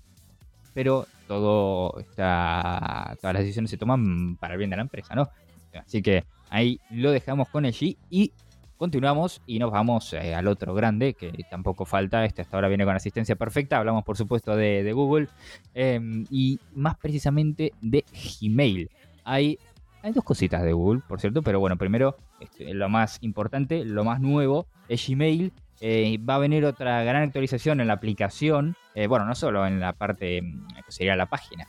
pero 0.74 1.08
todo 1.28 2.04
todas 2.16 3.18
las 3.22 3.40
decisiones 3.40 3.72
se 3.72 3.78
toman 3.78 4.36
para 4.38 4.54
el 4.54 4.58
bien 4.58 4.70
de 4.70 4.76
la 4.76 4.82
empresa, 4.84 5.16
¿no? 5.16 5.30
Así 5.74 6.02
que 6.02 6.24
ahí 6.50 6.80
lo 6.92 7.12
dejamos 7.12 7.50
con 7.50 7.66
el 7.66 7.74
G 7.74 7.98
y 8.10 8.32
continuamos 8.78 9.42
y 9.48 9.60
nos 9.60 9.72
vamos 9.72 10.14
eh, 10.14 10.36
al 10.36 10.48
otro 10.48 10.74
grande, 10.74 11.14
que 11.14 11.32
tampoco 11.50 11.86
falta, 11.86 12.26
este 12.26 12.42
hasta 12.42 12.58
ahora 12.58 12.68
viene 12.68 12.86
con 12.86 12.96
asistencia 12.96 13.36
perfecta, 13.36 13.78
hablamos 13.78 14.04
por 14.04 14.18
supuesto 14.18 14.56
de, 14.56 14.84
de 14.84 14.94
Google 14.94 15.30
eh, 15.74 16.00
y 16.30 16.60
más 16.76 16.98
precisamente 16.98 17.72
de 17.82 18.04
Gmail. 18.42 18.90
Hay, 19.24 19.58
hay 20.04 20.12
dos 20.12 20.26
cositas 20.26 20.62
de 20.64 20.74
Google, 20.74 21.02
por 21.08 21.22
cierto, 21.22 21.42
pero 21.42 21.62
bueno, 21.62 21.78
primero 21.78 22.18
este, 22.42 22.74
lo 22.74 22.90
más 22.90 23.18
importante, 23.22 23.86
lo 23.86 24.04
más 24.04 24.20
nuevo 24.20 24.68
es 24.90 25.08
Gmail. 25.08 25.54
Eh, 25.80 26.18
va 26.18 26.36
a 26.36 26.40
venir 26.40 26.66
otra 26.66 27.04
gran 27.04 27.24
actualización 27.24 27.80
en 27.80 27.88
la 27.88 27.94
aplicación, 27.94 28.76
eh, 28.96 29.08
bueno, 29.08 29.26
no 29.26 29.34
solo 29.34 29.66
en 29.66 29.80
la 29.80 29.94
parte 29.94 30.42
mm, 30.42 30.68
que 30.86 30.92
sería 30.92 31.16
la 31.16 31.26
página, 31.26 31.68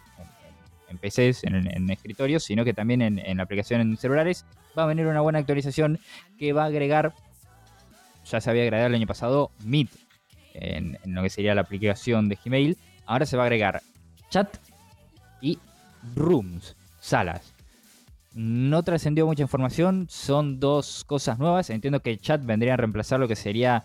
en, 0.89 0.99
PCs, 0.99 1.45
en, 1.45 1.91
escritorios, 1.91 2.43
sino 2.43 2.65
que 2.65 2.75
también 2.75 3.03
en, 3.03 3.37
la 3.37 3.43
aplicación 3.45 3.81
en 3.81 3.97
celulares. 3.97 4.45
Va 4.77 4.83
a 4.83 4.87
venir 4.87 5.07
una 5.07 5.21
buena 5.21 5.39
actualización 5.39 6.01
que 6.37 6.53
va 6.53 6.65
a 6.65 6.67
agregar, 6.67 7.15
ya 8.25 8.41
se 8.41 8.51
había 8.51 8.65
agregado 8.65 8.89
el 8.89 8.95
año 8.97 9.07
pasado, 9.07 9.53
Meet 9.65 9.91
en 10.55 10.99
lo 11.07 11.23
que 11.23 11.31
sería 11.31 11.55
la 11.55 11.63
aplicación 11.63 12.29
de 12.29 12.37
Gmail. 12.45 12.77
Ahora 13.07 13.27
se 13.27 13.37
va 13.37 13.45
a 13.45 13.47
agregar 13.47 13.83
chat 14.29 14.57
y 15.41 15.59
rooms, 16.17 16.77
salas. 17.01 17.54
No 18.35 18.83
trascendió 18.83 19.27
mucha 19.27 19.43
información, 19.43 20.07
son 20.11 20.59
dos 20.59 21.05
cosas 21.05 21.39
nuevas. 21.39 21.71
Entiendo 21.71 22.01
que 22.01 22.11
el 22.11 22.21
chat 22.21 22.45
vendría 22.45 22.75
a 22.75 22.77
reemplazar 22.77 23.21
lo 23.21 23.29
que 23.29 23.37
sería 23.37 23.85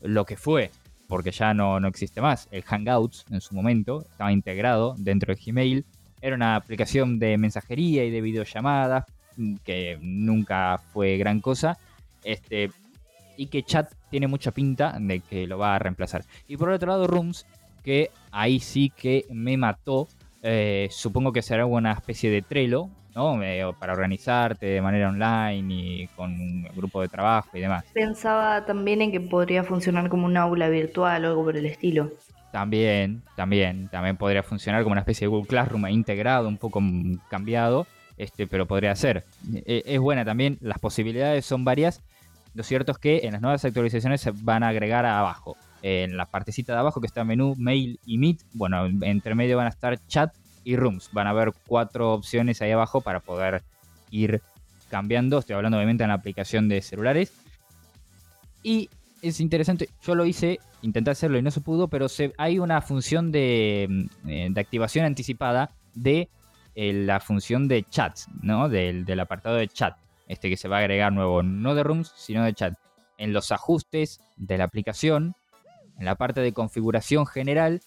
lo 0.00 0.24
que 0.24 0.36
fue, 0.36 0.72
porque 1.06 1.30
ya 1.30 1.54
no, 1.54 1.78
no 1.78 1.86
existe 1.86 2.20
más. 2.20 2.48
El 2.50 2.62
Hangouts 2.62 3.24
en 3.30 3.40
su 3.40 3.54
momento 3.54 4.02
estaba 4.02 4.32
integrado 4.32 4.96
dentro 4.98 5.32
de 5.32 5.40
Gmail. 5.40 5.84
era 6.20 6.34
una 6.34 6.56
aplicación 6.56 7.20
de 7.20 7.38
mensajería 7.38 8.04
y 8.04 8.10
de 8.10 8.20
videollamadas 8.20 9.04
mm, 9.36 9.56
que 9.64 9.98
nunca 10.00 10.78
fue 10.92 11.16
gran 11.16 11.40
cosa. 11.40 11.78
Este, 12.24 12.70
y 13.36 13.46
que 13.46 13.62
chat 13.62 13.92
tiene 14.10 14.26
mucha 14.26 14.50
pinta 14.50 14.96
de 14.98 15.20
que 15.20 15.46
lo 15.46 15.58
va 15.58 15.76
a 15.76 15.78
reemplazar. 15.78 16.24
Y 16.48 16.56
por 16.56 16.70
otro 16.70 16.88
lado, 16.88 17.06
Rooms, 17.06 17.46
que 17.84 18.10
ahí 18.32 18.58
sí 18.58 18.90
que 18.90 19.26
me 19.30 19.56
mató. 19.56 20.08
Eh, 20.42 20.88
supongo 20.90 21.32
que 21.32 21.42
será 21.42 21.66
una 21.66 21.92
especie 21.92 22.30
de 22.30 22.42
Trello, 22.42 22.88
¿no? 23.16 23.40
Para 23.78 23.94
organizarte 23.94 24.66
de 24.66 24.82
manera 24.82 25.08
online 25.08 25.74
y 25.74 26.06
con 26.08 26.32
un 26.32 26.68
grupo 26.76 27.00
de 27.00 27.08
trabajo 27.08 27.48
y 27.54 27.60
demás. 27.60 27.84
Pensaba 27.94 28.66
también 28.66 29.00
en 29.00 29.10
que 29.10 29.20
podría 29.20 29.64
funcionar 29.64 30.10
como 30.10 30.26
un 30.26 30.36
aula 30.36 30.68
virtual 30.68 31.24
o 31.24 31.28
algo 31.28 31.44
por 31.44 31.56
el 31.56 31.64
estilo. 31.64 32.12
También, 32.52 33.22
también, 33.34 33.88
también 33.88 34.16
podría 34.16 34.42
funcionar 34.42 34.82
como 34.82 34.92
una 34.92 35.00
especie 35.00 35.24
de 35.24 35.28
Google 35.28 35.48
Classroom 35.48 35.88
integrado, 35.88 36.46
un 36.46 36.58
poco 36.58 36.80
cambiado, 37.28 37.86
este, 38.18 38.46
pero 38.46 38.66
podría 38.66 38.94
ser. 38.94 39.24
E, 39.54 39.82
es 39.86 39.98
buena 39.98 40.24
también, 40.24 40.58
las 40.60 40.78
posibilidades 40.78 41.44
son 41.46 41.64
varias. 41.64 42.02
Lo 42.54 42.62
cierto 42.62 42.92
es 42.92 42.98
que 42.98 43.20
en 43.24 43.32
las 43.32 43.40
nuevas 43.40 43.64
actualizaciones 43.64 44.20
se 44.20 44.30
van 44.30 44.62
a 44.62 44.68
agregar 44.68 45.06
abajo. 45.06 45.56
En 45.82 46.16
la 46.16 46.26
partecita 46.26 46.72
de 46.72 46.80
abajo 46.80 47.00
que 47.00 47.06
está 47.06 47.24
menú, 47.24 47.54
mail 47.56 47.98
y 48.06 48.18
meet, 48.18 48.40
bueno, 48.54 48.86
entre 49.02 49.34
medio 49.34 49.56
van 49.56 49.66
a 49.66 49.70
estar 49.70 49.98
chat 50.06 50.34
y 50.66 50.74
rooms. 50.76 51.10
Van 51.12 51.28
a 51.28 51.30
haber 51.30 51.52
cuatro 51.68 52.12
opciones 52.12 52.60
ahí 52.60 52.72
abajo 52.72 53.00
para 53.00 53.20
poder 53.20 53.62
ir 54.10 54.42
cambiando. 54.90 55.38
Estoy 55.38 55.54
hablando 55.54 55.78
obviamente 55.78 56.02
en 56.02 56.08
la 56.08 56.16
aplicación 56.16 56.68
de 56.68 56.82
celulares. 56.82 57.32
Y 58.64 58.90
es 59.22 59.38
interesante, 59.38 59.88
yo 60.02 60.16
lo 60.16 60.26
hice, 60.26 60.58
intenté 60.82 61.12
hacerlo 61.12 61.38
y 61.38 61.42
no 61.42 61.52
se 61.52 61.60
pudo, 61.60 61.86
pero 61.86 62.08
hay 62.36 62.58
una 62.58 62.82
función 62.82 63.30
de, 63.30 63.86
mm, 63.88 64.28
eh, 64.28 64.52
activación 64.56 65.06
anticipada 65.06 65.70
de 65.94 66.28
eh, 66.74 66.92
la 66.92 67.20
función 67.20 67.68
de 67.68 67.84
chat, 67.84 68.18
¿no? 68.42 68.68
Del, 68.68 69.04
del, 69.04 69.20
apartado 69.20 69.54
de 69.54 69.68
chat, 69.68 69.96
este 70.26 70.50
que 70.50 70.56
se 70.56 70.66
va 70.66 70.78
a 70.78 70.80
agregar 70.80 71.12
nuevo, 71.12 71.44
no 71.44 71.76
de 71.76 71.84
rooms, 71.84 72.12
sino 72.16 72.44
de 72.44 72.52
chat. 72.54 72.74
En 73.18 73.32
los 73.32 73.52
ajustes 73.52 74.20
de 74.36 74.58
la 74.58 74.64
aplicación, 74.64 75.36
en 75.96 76.04
la 76.04 76.16
parte 76.16 76.40
de 76.40 76.52
configuración 76.52 77.24
general, 77.24 77.80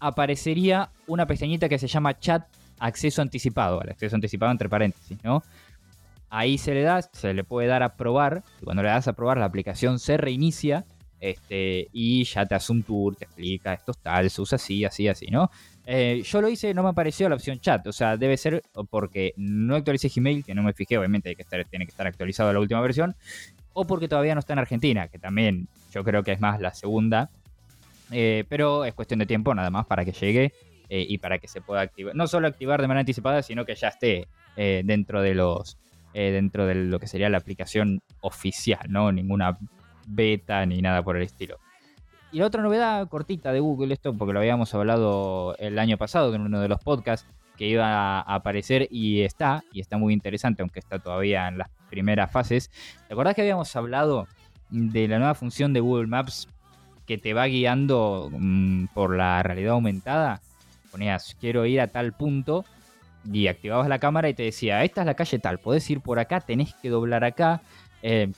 aparecería 0.00 0.90
una 1.06 1.26
pestañita 1.26 1.68
que 1.68 1.78
se 1.78 1.86
llama 1.86 2.18
chat 2.18 2.46
acceso 2.78 3.22
anticipado, 3.22 3.80
el 3.82 3.90
acceso 3.90 4.16
anticipado 4.16 4.50
entre 4.50 4.68
paréntesis, 4.68 5.22
¿no? 5.22 5.42
Ahí 6.30 6.58
se 6.58 6.74
le 6.74 6.82
da, 6.82 7.02
se 7.02 7.34
le 7.34 7.44
puede 7.44 7.68
dar 7.68 7.82
a 7.82 7.96
probar. 7.96 8.42
Y 8.60 8.64
cuando 8.64 8.82
le 8.82 8.88
das 8.88 9.08
a 9.08 9.12
probar, 9.12 9.38
la 9.38 9.44
aplicación 9.44 9.98
se 9.98 10.16
reinicia. 10.16 10.84
Este, 11.20 11.88
y 11.92 12.24
ya 12.24 12.46
te 12.46 12.54
hace 12.54 12.72
un 12.72 12.82
tour, 12.82 13.14
te 13.14 13.26
explica 13.26 13.74
esto 13.74 13.92
es 13.92 13.98
tal, 13.98 14.30
se 14.30 14.40
usa 14.40 14.56
así, 14.56 14.86
así, 14.86 15.06
así, 15.06 15.26
¿no? 15.26 15.50
Eh, 15.84 16.22
yo 16.24 16.40
lo 16.40 16.48
hice, 16.48 16.72
no 16.72 16.82
me 16.82 16.88
apareció 16.88 17.28
la 17.28 17.34
opción 17.34 17.60
chat, 17.60 17.86
o 17.86 17.92
sea, 17.92 18.16
debe 18.16 18.38
ser 18.38 18.62
porque 18.88 19.34
no 19.36 19.76
actualicé 19.76 20.08
Gmail, 20.08 20.42
que 20.42 20.54
no 20.54 20.62
me 20.62 20.72
fijé, 20.72 20.96
obviamente 20.96 21.28
hay 21.28 21.36
que 21.36 21.42
estar, 21.42 21.62
tiene 21.66 21.84
que 21.84 21.90
estar 21.90 22.06
actualizado 22.06 22.50
la 22.54 22.60
última 22.60 22.80
versión, 22.80 23.16
o 23.74 23.86
porque 23.86 24.08
todavía 24.08 24.34
no 24.34 24.40
está 24.40 24.54
en 24.54 24.60
Argentina, 24.60 25.08
que 25.08 25.18
también 25.18 25.68
yo 25.92 26.04
creo 26.04 26.22
que 26.22 26.32
es 26.32 26.40
más 26.40 26.58
la 26.58 26.72
segunda, 26.72 27.28
eh, 28.10 28.44
pero 28.48 28.84
es 28.84 28.94
cuestión 28.94 29.20
de 29.20 29.26
tiempo 29.26 29.54
nada 29.54 29.70
más 29.70 29.86
para 29.86 30.04
que 30.04 30.12
llegue 30.12 30.52
eh, 30.88 31.06
y 31.08 31.18
para 31.18 31.38
que 31.38 31.48
se 31.48 31.60
pueda 31.60 31.80
activar, 31.80 32.14
no 32.14 32.26
solo 32.26 32.48
activar 32.48 32.80
de 32.80 32.88
manera 32.88 33.00
anticipada, 33.00 33.42
sino 33.42 33.64
que 33.64 33.74
ya 33.74 33.88
esté 33.88 34.28
dentro 34.56 35.22
de 35.22 35.34
los 35.34 35.78
eh, 36.12 36.32
dentro 36.32 36.66
de 36.66 36.74
lo 36.74 36.98
que 36.98 37.06
sería 37.06 37.28
la 37.28 37.38
aplicación 37.38 38.02
oficial, 38.20 38.86
¿no? 38.88 39.12
Ninguna 39.12 39.58
beta 40.08 40.66
ni 40.66 40.82
nada 40.82 41.04
por 41.04 41.16
el 41.16 41.22
estilo. 41.22 41.58
Y 42.32 42.38
la 42.40 42.46
otra 42.46 42.62
novedad 42.62 43.08
cortita 43.08 43.52
de 43.52 43.60
Google, 43.60 43.94
esto 43.94 44.12
porque 44.12 44.32
lo 44.32 44.40
habíamos 44.40 44.74
hablado 44.74 45.54
el 45.58 45.78
año 45.78 45.98
pasado 45.98 46.34
en 46.34 46.40
uno 46.40 46.60
de 46.60 46.68
los 46.68 46.80
podcasts, 46.80 47.28
que 47.56 47.68
iba 47.68 48.20
a 48.20 48.34
aparecer 48.34 48.88
y 48.90 49.20
está, 49.20 49.62
y 49.72 49.80
está 49.80 49.98
muy 49.98 50.12
interesante, 50.12 50.62
aunque 50.62 50.80
está 50.80 50.98
todavía 50.98 51.46
en 51.46 51.58
las 51.58 51.68
primeras 51.88 52.32
fases. 52.32 52.70
¿Te 53.06 53.14
acordás 53.14 53.36
que 53.36 53.42
habíamos 53.42 53.74
hablado 53.76 54.26
de 54.70 55.06
la 55.06 55.18
nueva 55.18 55.34
función 55.34 55.72
de 55.72 55.80
Google 55.80 56.08
Maps 56.08 56.48
que 57.10 57.18
te 57.18 57.34
va 57.34 57.46
guiando 57.46 58.30
mm, 58.30 58.84
por 58.94 59.16
la 59.16 59.42
realidad 59.42 59.72
aumentada? 59.72 60.40
Ponías, 60.92 61.36
quiero 61.40 61.66
ir 61.66 61.80
a 61.80 61.88
tal 61.88 62.12
punto 62.12 62.64
y 63.32 63.48
activabas 63.48 63.88
la 63.88 63.98
cámara 63.98 64.28
y 64.28 64.34
te 64.34 64.44
decía, 64.44 64.84
esta 64.84 65.00
es 65.00 65.06
la 65.08 65.14
calle 65.14 65.40
tal, 65.40 65.58
podés 65.58 65.90
ir 65.90 66.02
por 66.02 66.20
acá, 66.20 66.40
tenés 66.40 66.72
que 66.74 66.88
doblar 66.88 67.24
acá. 67.24 67.62
Eh, 68.04 68.30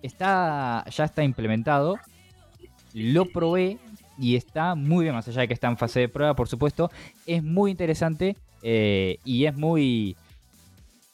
está, 0.00 0.82
ya 0.88 1.04
está 1.04 1.22
implementado, 1.22 1.98
lo 2.94 3.26
probé 3.26 3.76
y 4.18 4.36
está 4.36 4.74
muy 4.74 5.04
bien, 5.04 5.14
más 5.14 5.28
allá 5.28 5.42
de 5.42 5.48
que 5.48 5.54
está 5.54 5.68
en 5.68 5.76
fase 5.76 6.00
de 6.00 6.08
prueba, 6.08 6.34
por 6.34 6.48
supuesto, 6.48 6.90
es 7.26 7.44
muy 7.44 7.70
interesante 7.70 8.34
eh, 8.62 9.18
y 9.26 9.44
es 9.44 9.54
muy... 9.54 10.16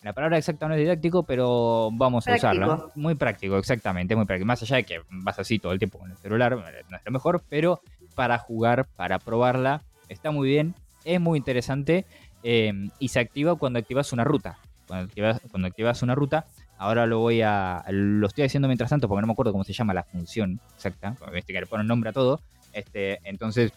La 0.05 0.13
palabra 0.13 0.37
exacta 0.37 0.69
no 0.69 0.75
es 0.75 0.81
didáctico, 0.81 1.23
pero 1.23 1.89
vamos 1.91 2.29
a 2.29 2.35
usarla. 2.35 2.89
Muy 2.95 3.15
práctico, 3.15 3.57
exactamente, 3.57 4.15
muy 4.15 4.27
práctico. 4.27 4.47
Más 4.47 4.61
allá 4.63 4.77
de 4.77 4.85
que 4.85 5.01
vas 5.09 5.39
así 5.39 5.59
todo 5.59 5.73
el 5.73 5.79
tiempo 5.79 5.99
con 5.99 6.11
el 6.11 6.19
celular, 6.19 6.55
no 6.91 6.97
es 6.99 7.03
lo 7.07 7.11
mejor, 7.11 7.43
pero 7.49 7.81
para 8.15 8.37
jugar, 8.37 8.87
para 8.97 9.19
probarla, 9.19 9.81
está 10.11 10.31
muy 10.31 10.47
bien, 10.47 10.75
es 11.07 11.19
muy 11.23 11.39
interesante. 11.39 12.05
Em, 12.43 12.91
y 12.99 13.09
se 13.09 13.19
activa 13.19 13.57
cuando 13.57 13.79
activas 13.79 14.13
una 14.13 14.25
ruta. 14.25 14.59
Cuando 14.87 15.07
activas, 15.07 15.41
cuando 15.51 15.69
activas 15.69 16.03
una 16.03 16.15
ruta, 16.15 16.45
ahora 16.77 17.07
lo 17.07 17.21
voy 17.21 17.41
a. 17.41 17.83
Lo 17.89 18.27
estoy 18.27 18.45
haciendo 18.45 18.69
mientras 18.69 18.91
tanto 18.91 19.09
porque 19.09 19.23
no 19.23 19.27
me 19.27 19.33
acuerdo 19.33 19.53
cómo 19.53 19.65
se 19.65 19.73
llama 19.73 19.95
la 19.95 20.03
función 20.03 20.61
exacta. 20.75 21.17
Este, 21.33 21.55
que 21.55 21.61
le 21.61 21.67
pone 21.67 21.83
nombre 21.83 22.11
a 22.11 22.13
todo. 22.13 22.41
Este, 22.75 23.21
entonces 23.25 23.73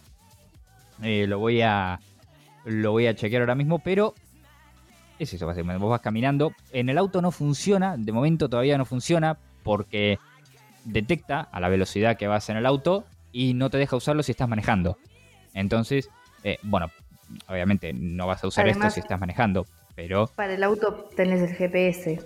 eh, 1.01 1.25
lo 1.25 1.39
voy 1.39 1.61
a. 1.61 2.01
Lo 2.65 2.91
voy 2.91 3.07
a 3.07 3.15
chequear 3.15 3.43
ahora 3.43 3.55
mismo, 3.55 3.79
pero 3.79 4.13
es 5.19 5.33
eso, 5.33 5.45
básicamente. 5.45 5.81
Vos 5.81 5.89
vas 5.89 6.01
caminando. 6.01 6.53
En 6.71 6.89
el 6.89 6.97
auto 6.97 7.21
no 7.21 7.31
funciona, 7.31 7.97
de 7.97 8.11
momento 8.11 8.49
todavía 8.49 8.77
no 8.77 8.85
funciona 8.85 9.37
porque 9.63 10.19
detecta 10.85 11.41
a 11.41 11.59
la 11.59 11.69
velocidad 11.69 12.17
que 12.17 12.27
vas 12.27 12.49
en 12.49 12.57
el 12.57 12.65
auto 12.65 13.05
y 13.31 13.53
no 13.53 13.69
te 13.69 13.77
deja 13.77 13.95
usarlo 13.95 14.23
si 14.23 14.31
estás 14.31 14.47
manejando. 14.47 14.97
Entonces, 15.53 16.09
eh, 16.43 16.57
bueno, 16.63 16.91
obviamente 17.47 17.93
no 17.93 18.27
vas 18.27 18.43
a 18.43 18.47
usar 18.47 18.67
esto 18.67 18.89
si 18.89 18.99
estás 18.99 19.19
manejando, 19.19 19.65
pero... 19.95 20.27
Para 20.27 20.53
el 20.53 20.63
auto 20.63 21.09
tenés 21.15 21.41
el 21.41 21.55
GPS. 21.55 22.19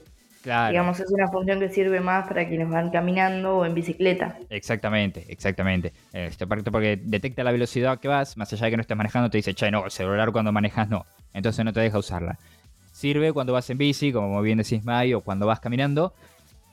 Claro. 0.44 0.72
Digamos, 0.72 1.00
es 1.00 1.12
una 1.12 1.28
función 1.28 1.60
que 1.60 1.70
sirve 1.70 2.00
más 2.00 2.28
para 2.28 2.48
quienes 2.48 2.68
van 2.70 2.90
caminando 2.90 3.58
o 3.58 3.66
en 3.66 3.76
bicicleta. 3.76 4.38
Exactamente, 4.50 5.26
exactamente. 5.30 5.94
Este, 6.14 6.48
porque 6.48 7.00
detecta 7.02 7.44
la 7.44 7.52
velocidad 7.52 8.00
que 8.00 8.08
vas, 8.08 8.38
más 8.38 8.52
allá 8.52 8.66
de 8.66 8.72
que 8.72 8.78
no 8.78 8.82
estés 8.82 8.98
manejando, 8.98 9.30
te 9.30 9.38
dice, 9.38 9.54
che, 9.54 9.70
no, 9.70 9.86
el 9.86 9.92
celular 9.92 10.32
cuando 10.32 10.52
manejas 10.52 10.90
no. 10.90 11.06
Entonces 11.34 11.64
no 11.64 11.72
te 11.74 11.80
deja 11.80 12.00
usarla. 12.00 12.40
Sirve 13.02 13.34
cuando 13.34 13.52
vas 13.52 13.68
en 13.72 13.80
bici, 13.80 14.14
como 14.14 14.40
bien 14.44 14.60
decís 14.60 14.86
May, 14.86 15.16
o 15.16 15.22
cuando 15.22 15.48
vas 15.48 15.60
caminando. 15.60 16.14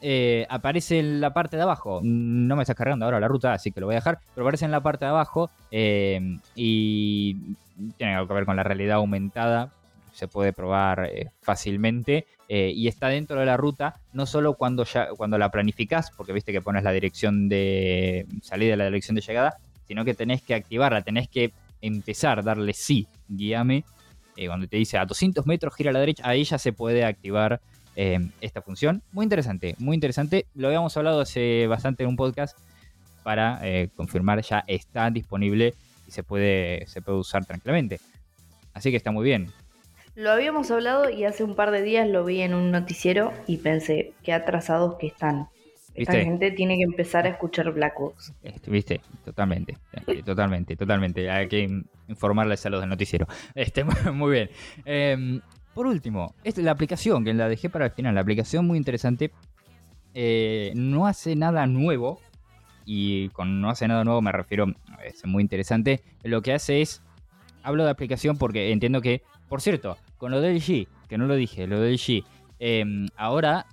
Eh, 0.02 0.47
aparece 0.50 0.99
en 0.99 1.23
la 1.23 1.32
parte 1.32 1.56
de 1.56 1.62
abajo. 1.62 2.00
No 2.02 2.54
me 2.54 2.64
estás 2.64 2.76
cargando 2.76 3.06
ahora 3.06 3.18
la 3.18 3.28
ruta, 3.28 3.54
así 3.54 3.73
que 3.73 3.80
lo 3.80 3.87
voy 3.87 3.94
a 3.94 4.00
dejar. 4.00 4.18
Pero 4.35 4.44
aparece 4.44 4.66
en 4.66 4.70
la 4.70 4.82
parte 4.82 5.06
de 5.06 5.11
abajo 5.11 5.49
eh, 5.70 6.37
y 6.54 7.35
tiene 7.97 8.14
algo 8.14 8.28
que 8.28 8.35
ver 8.35 8.44
con 8.44 8.56
la 8.56 8.62
realidad 8.62 8.99
aumentada, 8.99 9.73
se 10.12 10.28
puede 10.28 10.52
probar 10.52 11.08
eh, 11.11 11.30
fácilmente 11.40 12.26
y 12.50 12.88
está 12.88 13.08
dentro 13.08 13.40
de 13.40 13.47
la 13.47 13.58
ruta, 13.58 14.00
no 14.14 14.25
solo 14.25 14.54
cuando, 14.54 14.85
ya, 14.85 15.08
cuando 15.16 15.37
la 15.37 15.50
planificas, 15.50 16.11
porque 16.11 16.32
viste 16.32 16.50
que 16.50 16.62
pones 16.62 16.82
la 16.82 16.92
dirección 16.92 17.49
de 17.49 18.26
salida 18.42 18.73
y 18.73 18.76
la 18.76 18.87
dirección 18.87 19.14
de 19.14 19.20
llegada, 19.20 19.58
sino 19.87 20.02
que 20.04 20.14
tenés 20.14 20.40
que 20.40 20.54
activarla, 20.54 21.02
tenés 21.02 21.28
que 21.28 21.52
empezar, 21.82 22.42
darle 22.42 22.73
sí, 22.73 23.06
guíame. 23.28 23.85
Eh, 24.38 24.47
cuando 24.47 24.68
te 24.68 24.76
dice 24.76 24.97
a 24.99 25.04
200 25.04 25.47
metros 25.47 25.75
gira 25.75 25.90
a 25.90 25.92
la 25.92 26.00
derecha, 26.00 26.23
ahí 26.26 26.45
ya 26.45 26.59
se 26.59 26.73
puede 26.73 27.04
activar 27.04 27.61
esta 28.40 28.62
función. 28.62 29.02
Muy 29.11 29.25
interesante, 29.25 29.75
muy 29.80 29.97
interesante. 29.97 30.47
Lo 30.54 30.68
habíamos 30.68 30.97
hablado 30.97 31.21
hace 31.21 31.66
bastante 31.66 32.04
en 32.04 32.11
un 32.11 32.14
podcast 32.14 32.57
para 33.25 33.61
confirmar, 33.97 34.40
ya 34.40 34.62
está 34.68 35.11
disponible 35.11 35.75
y 36.07 36.12
se 36.12 36.23
puede, 36.23 36.87
se 36.87 37.02
puede 37.02 37.18
usar 37.18 37.45
tranquilamente. 37.45 37.99
Así 38.73 38.92
que 38.92 38.97
está 38.97 39.11
muy 39.11 39.25
bien. 39.25 39.50
Lo 40.14 40.30
habíamos 40.30 40.71
hablado 40.71 41.11
y 41.11 41.25
hace 41.25 41.45
un 41.45 41.54
par 41.54 41.71
de 41.71 41.83
días 41.83 42.09
lo 42.09 42.25
vi 42.25 42.40
en 42.40 42.54
un 42.54 42.71
noticiero 42.71 43.33
y 43.47 43.59
pensé, 43.59 44.14
qué 44.23 44.33
atrasados 44.33 44.95
que 44.97 45.07
están. 45.07 45.49
Esta 46.02 46.21
gente 46.21 46.50
tiene 46.52 46.76
que 46.76 46.85
empezar 46.85 47.26
a 47.26 47.31
escuchar 47.31 47.73
Black 47.73 47.99
Box. 47.99 48.33
Este, 48.43 48.71
Viste, 48.71 49.00
totalmente, 49.25 49.76
totalmente, 50.25 50.76
totalmente. 50.76 51.31
Hay 51.31 51.49
que 51.49 51.83
informarles 52.07 52.64
a 52.67 52.71
los 52.71 52.81
del 52.81 52.88
noticiero. 52.88 53.26
Este, 53.55 53.85
muy 54.12 54.33
bien. 54.33 54.50
Em, 54.85 55.40
por 55.75 55.87
último, 55.87 56.35
esta, 56.45 56.62
la 56.62 56.71
aplicación, 56.71 57.25
que 57.25 57.35
la 57.35 57.49
dejé 57.49 57.69
para 57.69 57.87
el 57.87 57.90
final, 57.93 58.14
la 58.14 58.21
aplicación 58.21 58.67
muy 58.67 58.78
interesante, 58.78 59.33
eh, 60.14 60.73
no 60.75 61.07
hace 61.07 61.37
nada 61.37 61.67
nuevo, 61.67 62.21
y 62.85 63.28
con 63.31 63.61
no 63.61 63.69
hace 63.69 63.87
nada 63.87 64.02
nuevo 64.02 64.23
me 64.23 64.33
refiero, 64.33 64.67
es 65.05 65.25
muy 65.26 65.43
interesante, 65.43 66.02
lo 66.23 66.43
que 66.43 66.55
hace 66.55 66.81
es, 66.81 67.02
hablo 67.62 67.85
de 67.85 67.90
aplicación 67.90 68.38
porque 68.38 68.73
entiendo 68.73 69.02
que, 69.02 69.23
por 69.49 69.61
cierto, 69.61 69.99
con 70.17 70.31
lo 70.31 70.40
del 70.40 70.61
G, 70.61 70.88
que 71.09 71.19
no 71.19 71.26
lo 71.26 71.35
dije, 71.35 71.67
lo 71.67 71.81
del 71.81 71.99
G, 71.99 72.25
em, 72.59 73.07
ahora 73.17 73.67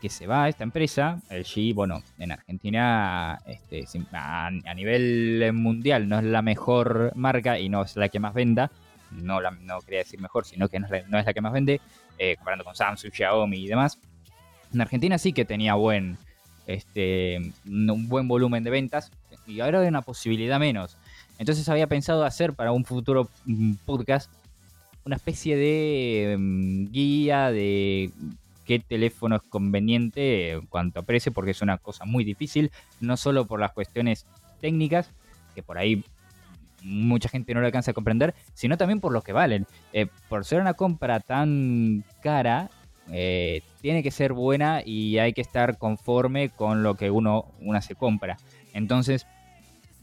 que 0.00 0.08
se 0.08 0.26
va 0.26 0.48
esta 0.48 0.64
empresa, 0.64 1.20
el 1.28 1.44
G, 1.44 1.74
bueno, 1.74 2.02
en 2.18 2.32
Argentina 2.32 3.38
este, 3.46 3.84
a, 4.12 4.50
nivel 4.74 5.52
mundial 5.52 6.08
no 6.08 6.18
es 6.18 6.24
la 6.24 6.42
mejor 6.42 7.12
marca 7.14 7.58
y 7.58 7.68
no 7.68 7.82
es 7.82 7.96
la 7.96 8.08
que 8.08 8.18
más 8.18 8.32
venda, 8.34 8.70
no, 9.10 9.40
no 9.40 9.80
quería 9.80 10.00
decir 10.00 10.20
mejor, 10.20 10.46
sino 10.46 10.68
que 10.68 10.80
no 10.80 10.86
es 10.86 10.92
la, 10.92 11.02
no 11.08 11.18
es 11.18 11.26
la 11.26 11.34
que 11.34 11.40
más 11.40 11.52
vende, 11.52 11.80
eh, 12.18 12.36
comparando 12.36 12.64
con 12.64 12.74
Samsung, 12.74 13.12
Xiaomi 13.12 13.58
y 13.58 13.68
demás. 13.68 13.98
En 14.72 14.80
Argentina 14.80 15.18
sí 15.18 15.32
que 15.32 15.44
tenía 15.44 15.74
buen, 15.74 16.16
este, 16.66 17.52
un 17.66 18.08
buen 18.08 18.26
volumen 18.26 18.64
de 18.64 18.70
ventas 18.70 19.10
y 19.46 19.60
ahora 19.60 19.80
hay 19.80 19.88
una 19.88 20.02
posibilidad 20.02 20.58
menos. 20.58 20.96
Entonces 21.38 21.68
había 21.68 21.86
pensado 21.86 22.24
hacer 22.24 22.54
para 22.54 22.72
un 22.72 22.84
futuro 22.84 23.28
mm, 23.44 23.74
podcast 23.84 24.30
una 25.04 25.16
especie 25.16 25.56
de 25.56 26.36
mm, 26.38 26.92
guía 26.92 27.50
de 27.50 28.10
qué 28.70 28.78
teléfono 28.78 29.34
es 29.34 29.42
conveniente 29.42 30.52
en 30.52 30.66
cuanto 30.66 31.00
a 31.00 31.02
precio, 31.02 31.32
porque 31.32 31.50
es 31.50 31.60
una 31.60 31.78
cosa 31.78 32.04
muy 32.04 32.22
difícil, 32.22 32.70
no 33.00 33.16
solo 33.16 33.44
por 33.44 33.58
las 33.58 33.72
cuestiones 33.72 34.26
técnicas, 34.60 35.10
que 35.56 35.62
por 35.64 35.76
ahí 35.76 36.04
mucha 36.84 37.28
gente 37.28 37.52
no 37.52 37.58
lo 37.58 37.66
alcanza 37.66 37.90
a 37.90 37.94
comprender, 37.94 38.32
sino 38.54 38.76
también 38.76 39.00
por 39.00 39.10
lo 39.10 39.22
que 39.22 39.32
valen. 39.32 39.66
Eh, 39.92 40.06
por 40.28 40.44
ser 40.44 40.60
una 40.60 40.74
compra 40.74 41.18
tan 41.18 42.04
cara, 42.22 42.70
eh, 43.10 43.62
tiene 43.80 44.04
que 44.04 44.12
ser 44.12 44.34
buena 44.34 44.82
y 44.86 45.18
hay 45.18 45.32
que 45.32 45.40
estar 45.40 45.76
conforme 45.76 46.50
con 46.50 46.84
lo 46.84 46.94
que 46.94 47.10
uno 47.10 47.46
una 47.58 47.82
se 47.82 47.96
compra. 47.96 48.36
Entonces, 48.72 49.26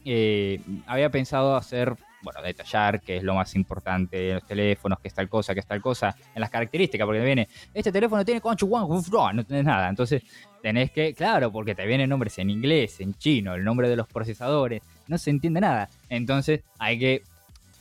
eh, 0.04 0.60
había 0.86 1.08
pensado 1.08 1.56
hacer, 1.56 1.96
bueno, 2.22 2.42
detallar 2.42 3.00
qué 3.00 3.18
es 3.18 3.22
lo 3.22 3.34
más 3.34 3.54
importante 3.54 4.16
de 4.16 4.34
los 4.34 4.44
teléfonos, 4.44 4.98
qué 5.00 5.08
es 5.08 5.14
tal 5.14 5.28
cosa, 5.28 5.54
qué 5.54 5.60
es 5.60 5.66
tal 5.66 5.80
cosa, 5.80 6.14
en 6.34 6.40
las 6.40 6.50
características, 6.50 7.04
porque 7.06 7.20
viene, 7.20 7.48
este 7.72 7.92
teléfono 7.92 8.24
tiene 8.24 8.40
concho 8.40 8.66
no 8.66 9.44
tenés 9.44 9.64
nada. 9.64 9.88
Entonces, 9.88 10.22
tenés 10.62 10.90
que, 10.90 11.14
claro, 11.14 11.52
porque 11.52 11.74
te 11.74 11.86
vienen 11.86 12.10
nombres 12.10 12.38
en 12.38 12.50
inglés, 12.50 13.00
en 13.00 13.14
chino, 13.14 13.54
el 13.54 13.64
nombre 13.64 13.88
de 13.88 13.96
los 13.96 14.06
procesadores, 14.06 14.82
no 15.06 15.18
se 15.18 15.30
entiende 15.30 15.60
nada. 15.60 15.88
Entonces, 16.08 16.62
hay 16.78 16.98
que 16.98 17.22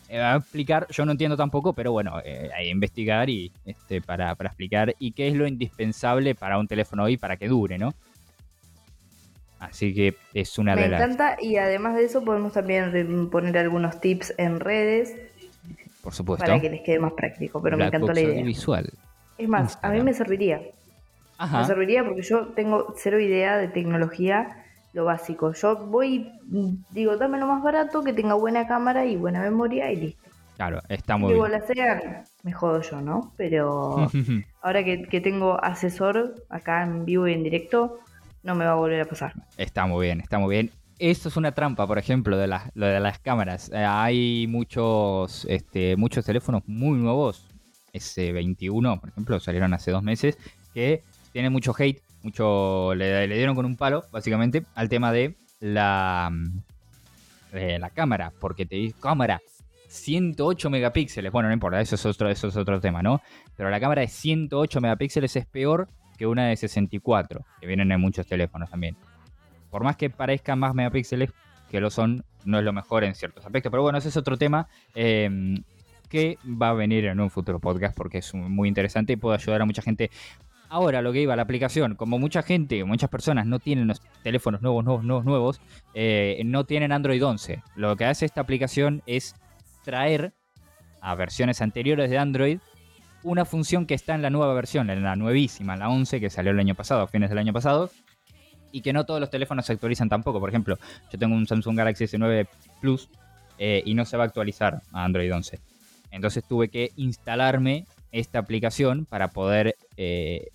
eh, 0.09 0.33
explicar, 0.37 0.87
yo 0.89 1.05
no 1.05 1.11
entiendo 1.11 1.35
tampoco, 1.35 1.73
pero 1.73 1.91
bueno, 1.91 2.19
eh, 2.23 2.49
hay 2.55 2.65
que 2.65 2.71
investigar 2.71 3.29
y 3.29 3.51
este, 3.65 4.01
para, 4.01 4.35
para 4.35 4.49
explicar 4.49 4.95
y 4.99 5.11
qué 5.11 5.27
es 5.27 5.33
lo 5.33 5.47
indispensable 5.47 6.35
para 6.35 6.57
un 6.57 6.67
teléfono 6.67 7.03
hoy 7.03 7.17
para 7.17 7.37
que 7.37 7.47
dure, 7.47 7.77
¿no? 7.77 7.93
Así 9.59 9.93
que 9.93 10.15
es 10.33 10.57
una 10.59 10.75
Me 10.75 10.83
de 10.83 10.89
las... 10.89 11.01
encanta 11.01 11.37
y 11.41 11.57
además 11.57 11.95
de 11.95 12.05
eso 12.05 12.23
podemos 12.23 12.53
también 12.53 13.29
poner 13.29 13.57
algunos 13.57 13.99
tips 13.99 14.33
en 14.37 14.59
redes 14.59 15.15
Por 16.01 16.13
supuesto. 16.13 16.45
para 16.45 16.59
que 16.61 16.69
les 16.69 16.81
quede 16.81 16.99
más 16.99 17.13
práctico, 17.13 17.61
pero 17.61 17.77
me 17.77 17.85
encantó 17.85 18.07
Box 18.07 18.15
la 18.15 18.21
idea. 18.21 18.43
Visual. 18.43 18.89
Es 19.37 19.47
más, 19.49 19.79
a 19.81 19.89
mí 19.91 20.01
me 20.01 20.13
serviría. 20.13 20.57
Me 20.59 20.73
Ajá. 21.37 21.63
serviría 21.65 22.03
porque 22.03 22.21
yo 22.23 22.47
tengo 22.49 22.93
cero 22.97 23.19
idea 23.19 23.57
de 23.57 23.67
tecnología, 23.67 24.63
lo 24.93 25.05
básico. 25.05 25.53
Yo 25.53 25.75
voy, 25.87 26.31
digo, 26.91 27.17
dame 27.17 27.37
lo 27.39 27.45
más 27.47 27.61
barato, 27.63 28.03
que 28.03 28.13
tenga 28.13 28.33
buena 28.35 28.67
cámara 28.67 29.05
y 29.05 29.15
buena 29.17 29.41
memoria 29.41 29.91
y 29.91 29.95
listo. 29.97 30.29
Claro, 30.55 30.81
está 30.89 31.17
muy 31.17 31.33
igual 31.33 31.51
bien. 31.51 31.61
la 31.61 31.67
sean, 31.67 32.23
me 32.41 32.51
jodo 32.51 32.81
yo, 32.81 33.01
¿no? 33.01 33.31
Pero 33.37 34.09
ahora 34.61 34.83
que, 34.83 35.03
que 35.03 35.21
tengo 35.21 35.63
asesor 35.63 36.33
acá 36.49 36.81
en 36.83 37.05
vivo 37.05 37.27
y 37.27 37.33
en 37.33 37.43
directo, 37.43 37.99
no 38.47 38.55
me 38.55 38.65
va 38.65 38.71
a 38.71 38.75
volver 38.75 39.01
a 39.01 39.05
pasar. 39.05 39.33
Está 39.57 39.85
muy 39.85 40.05
bien, 40.05 40.21
está 40.21 40.39
muy 40.39 40.55
bien. 40.55 40.71
Esto 40.99 41.27
es 41.27 41.35
una 41.35 41.51
trampa, 41.51 41.85
por 41.85 41.99
ejemplo, 41.99 42.37
de 42.37 42.47
las, 42.47 42.71
lo 42.75 42.87
de 42.87 42.99
las 43.01 43.19
cámaras. 43.19 43.69
Eh, 43.73 43.77
hay 43.77 44.47
muchos, 44.47 45.45
este, 45.49 45.97
muchos 45.97 46.25
teléfonos 46.25 46.63
muy 46.65 46.97
nuevos, 46.97 47.45
S21, 47.93 48.99
por 48.99 49.09
ejemplo, 49.09 49.39
salieron 49.41 49.73
hace 49.73 49.91
dos 49.91 50.01
meses, 50.01 50.37
que 50.73 51.03
tienen 51.33 51.51
mucho 51.51 51.75
hate, 51.77 52.01
mucho 52.23 52.95
le, 52.95 53.27
le 53.27 53.35
dieron 53.35 53.53
con 53.53 53.65
un 53.65 53.75
palo, 53.75 54.05
básicamente, 54.11 54.63
al 54.75 54.87
tema 54.87 55.11
de 55.11 55.35
la, 55.59 56.29
mm, 56.31 56.59
eh, 57.51 57.79
la 57.79 57.89
cámara, 57.89 58.31
porque 58.39 58.65
te 58.65 58.77
dice 58.77 58.95
cámara 58.99 59.41
108 59.89 60.69
megapíxeles. 60.69 61.33
Bueno, 61.33 61.49
no 61.49 61.53
importa, 61.53 61.81
eso 61.81 61.95
es 61.95 62.05
otro, 62.05 62.29
eso 62.29 62.47
es 62.47 62.55
otro 62.55 62.79
tema, 62.79 63.03
¿no? 63.03 63.21
Pero 63.57 63.69
la 63.69 63.79
cámara 63.81 64.01
de 64.01 64.07
108 64.07 64.79
megapíxeles 64.79 65.35
es 65.35 65.45
peor 65.45 65.89
que 66.17 66.27
una 66.27 66.47
de 66.47 66.55
64, 66.55 67.45
que 67.59 67.67
vienen 67.67 67.91
en 67.91 68.01
muchos 68.01 68.27
teléfonos 68.27 68.69
también. 68.69 68.97
Por 69.69 69.83
más 69.83 69.95
que 69.95 70.09
parezcan 70.09 70.59
más 70.59 70.73
megapíxeles, 70.73 71.31
que 71.69 71.79
lo 71.79 71.89
son, 71.89 72.23
no 72.45 72.59
es 72.59 72.65
lo 72.65 72.73
mejor 72.73 73.03
en 73.03 73.15
ciertos 73.15 73.45
aspectos. 73.45 73.69
Pero 73.71 73.83
bueno, 73.83 73.97
ese 73.97 74.09
es 74.09 74.17
otro 74.17 74.37
tema 74.37 74.67
eh, 74.95 75.29
que 76.09 76.37
va 76.45 76.69
a 76.69 76.73
venir 76.73 77.05
en 77.05 77.19
un 77.19 77.29
futuro 77.29 77.59
podcast 77.59 77.95
porque 77.95 78.19
es 78.19 78.33
muy 78.33 78.67
interesante 78.67 79.13
y 79.13 79.15
puede 79.17 79.35
ayudar 79.35 79.61
a 79.61 79.65
mucha 79.65 79.81
gente. 79.81 80.09
Ahora, 80.69 81.01
lo 81.01 81.13
que 81.13 81.21
iba, 81.21 81.35
la 81.35 81.43
aplicación, 81.43 81.95
como 81.95 82.19
mucha 82.19 82.43
gente, 82.43 82.83
muchas 82.83 83.09
personas 83.09 83.45
no 83.45 83.59
tienen 83.59 83.87
los 83.87 84.01
teléfonos 84.21 84.61
nuevos, 84.61 84.83
nuevos, 84.83 85.03
nuevos, 85.05 85.25
nuevos, 85.25 85.61
eh, 85.93 86.41
no 86.45 86.65
tienen 86.65 86.91
Android 86.91 87.25
11. 87.25 87.63
Lo 87.75 87.95
que 87.95 88.05
hace 88.05 88.25
esta 88.25 88.41
aplicación 88.41 89.01
es 89.05 89.35
traer 89.83 90.33
a 90.99 91.15
versiones 91.15 91.61
anteriores 91.61 92.09
de 92.09 92.17
Android 92.17 92.59
una 93.23 93.45
función 93.45 93.85
que 93.85 93.93
está 93.93 94.15
en 94.15 94.21
la 94.21 94.29
nueva 94.29 94.53
versión, 94.53 94.89
en 94.89 95.03
la 95.03 95.15
nuevísima, 95.15 95.75
la 95.75 95.89
11, 95.89 96.19
que 96.19 96.29
salió 96.29 96.51
el 96.51 96.59
año 96.59 96.75
pasado, 96.75 97.01
a 97.01 97.07
fines 97.07 97.29
del 97.29 97.39
año 97.39 97.53
pasado, 97.53 97.89
y 98.71 98.81
que 98.81 98.93
no 98.93 99.05
todos 99.05 99.19
los 99.19 99.29
teléfonos 99.29 99.65
se 99.65 99.73
actualizan 99.73 100.09
tampoco. 100.09 100.39
Por 100.39 100.49
ejemplo, 100.49 100.77
yo 101.11 101.19
tengo 101.19 101.35
un 101.35 101.47
Samsung 101.47 101.77
Galaxy 101.77 102.05
S9 102.05 102.47
Plus 102.81 103.09
eh, 103.57 103.81
y 103.85 103.93
no 103.93 104.05
se 104.05 104.17
va 104.17 104.23
a 104.23 104.27
actualizar 104.27 104.81
a 104.91 105.03
Android 105.03 105.33
11. 105.33 105.59
Entonces 106.11 106.43
tuve 106.47 106.69
que 106.69 106.91
instalarme 106.95 107.85
esta 108.11 108.39
aplicación 108.39 109.05
para 109.05 109.29
poder 109.29 109.75
eh, 109.97 110.47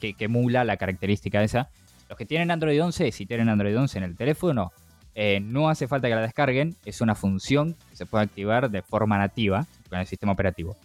que, 0.00 0.14
que 0.14 0.24
emula 0.24 0.64
la 0.64 0.76
característica 0.76 1.42
esa. 1.42 1.68
Los 2.08 2.16
que 2.16 2.24
tienen 2.26 2.50
Android 2.50 2.82
11, 2.82 3.12
si 3.12 3.26
tienen 3.26 3.48
Android 3.48 3.78
11 3.78 3.98
en 3.98 4.04
el 4.04 4.16
teléfono, 4.16 4.72
eh, 5.20 5.40
no 5.40 5.68
hace 5.68 5.88
falta 5.88 6.08
que 6.08 6.14
la 6.14 6.22
descarguen. 6.22 6.76
Es 6.84 7.00
una 7.00 7.16
función 7.16 7.74
que 7.90 7.96
se 7.96 8.06
puede 8.06 8.22
activar 8.22 8.70
de 8.70 8.82
forma 8.82 9.18
nativa 9.18 9.66
con 9.90 9.98
el 9.98 10.06
sistema 10.06 10.32
operativo. 10.32 10.76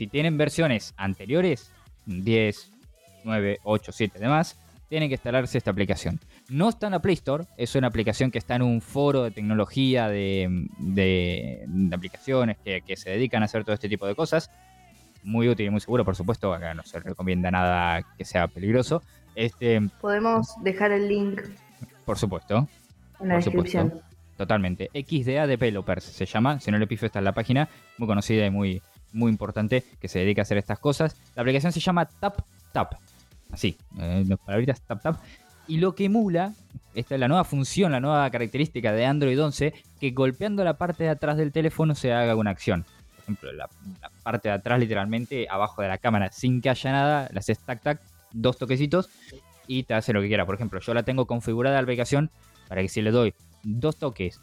Si 0.00 0.06
tienen 0.06 0.38
versiones 0.38 0.94
anteriores, 0.96 1.70
10, 2.06 2.70
9, 3.24 3.58
8, 3.64 3.92
7 3.92 4.16
y 4.16 4.22
demás, 4.22 4.58
tienen 4.88 5.10
que 5.10 5.16
instalarse 5.16 5.58
esta 5.58 5.70
aplicación. 5.72 6.18
No 6.48 6.70
está 6.70 6.86
en 6.86 6.92
la 6.92 7.00
Play 7.02 7.12
Store, 7.16 7.44
es 7.58 7.74
una 7.74 7.88
aplicación 7.88 8.30
que 8.30 8.38
está 8.38 8.56
en 8.56 8.62
un 8.62 8.80
foro 8.80 9.24
de 9.24 9.30
tecnología, 9.30 10.08
de, 10.08 10.66
de- 10.78 11.64
de 11.66 11.94
aplicaciones 11.94 12.56
que, 12.64 12.80
que 12.80 12.96
se 12.96 13.10
dedican 13.10 13.42
a 13.42 13.44
hacer 13.44 13.62
todo 13.62 13.74
este 13.74 13.90
tipo 13.90 14.06
de 14.06 14.14
cosas. 14.14 14.50
Muy 15.22 15.50
útil 15.50 15.66
y 15.66 15.70
muy 15.70 15.80
seguro, 15.80 16.02
por 16.02 16.16
supuesto, 16.16 16.54
acá 16.54 16.72
no 16.72 16.82
se 16.82 16.98
recomienda 17.00 17.50
nada 17.50 18.00
que 18.16 18.24
sea 18.24 18.48
peligroso. 18.48 19.02
Este, 19.34 19.82
Podemos 20.00 20.54
dejar 20.62 20.92
el 20.92 21.08
link 21.08 21.42
por 22.06 22.16
supuesto, 22.16 22.66
en 23.20 23.28
la 23.28 23.34
Por 23.34 23.42
supuesto. 23.42 23.50
descripción. 23.82 24.02
Totalmente. 24.38 24.88
XDA 24.94 25.46
Developers 25.46 26.04
se 26.04 26.24
llama. 26.24 26.58
Si 26.58 26.70
no 26.70 26.78
le 26.78 26.86
pifo, 26.86 27.04
está 27.04 27.18
en 27.18 27.26
la 27.26 27.34
página. 27.34 27.68
Muy 27.98 28.08
conocida 28.08 28.46
y 28.46 28.50
muy, 28.50 28.80
muy 29.12 29.30
importante 29.30 29.84
que 30.00 30.08
se 30.08 30.20
dedica 30.20 30.42
a 30.42 30.44
hacer 30.44 30.58
estas 30.58 30.78
cosas. 30.78 31.16
La 31.34 31.42
aplicación 31.42 31.72
se 31.72 31.80
llama 31.80 32.06
Tap 32.06 32.40
Tap. 32.72 32.94
Así, 33.52 33.76
eh, 33.98 34.24
las 34.26 34.38
palabritas 34.38 34.80
Tap 34.82 35.02
Tap. 35.02 35.20
Y 35.66 35.78
lo 35.78 35.94
que 35.94 36.06
emula, 36.06 36.52
esta 36.94 37.14
es 37.14 37.20
la 37.20 37.28
nueva 37.28 37.44
función, 37.44 37.92
la 37.92 38.00
nueva 38.00 38.28
característica 38.30 38.92
de 38.92 39.06
Android 39.06 39.40
11, 39.40 39.72
que 40.00 40.10
golpeando 40.10 40.64
la 40.64 40.74
parte 40.74 41.04
de 41.04 41.10
atrás 41.10 41.36
del 41.36 41.52
teléfono 41.52 41.94
se 41.94 42.12
haga 42.12 42.34
una 42.34 42.50
acción. 42.50 42.84
Por 43.14 43.22
ejemplo, 43.22 43.52
la, 43.52 43.68
parte 44.24 44.48
de 44.48 44.54
atrás, 44.54 44.80
literalmente, 44.80 45.46
abajo 45.48 45.82
de 45.82 45.88
la 45.88 45.98
cámara, 45.98 46.32
sin 46.32 46.60
que 46.60 46.70
haya 46.70 46.90
nada, 46.90 47.28
le 47.32 47.38
haces 47.38 47.60
tac 47.60 47.82
tac, 47.82 48.00
dos 48.32 48.58
toquecitos 48.58 49.08
y 49.68 49.84
te 49.84 49.94
hace 49.94 50.12
lo 50.12 50.20
que 50.20 50.28
quiera. 50.28 50.44
Por 50.44 50.56
ejemplo, 50.56 50.80
yo 50.80 50.94
la 50.94 51.04
tengo 51.04 51.26
configurada 51.26 51.76
la 51.76 51.82
aplicación 51.82 52.30
para 52.68 52.82
que 52.82 52.88
si 52.88 53.02
le 53.02 53.12
doy 53.12 53.34
dos 53.62 53.96
toques 53.96 54.40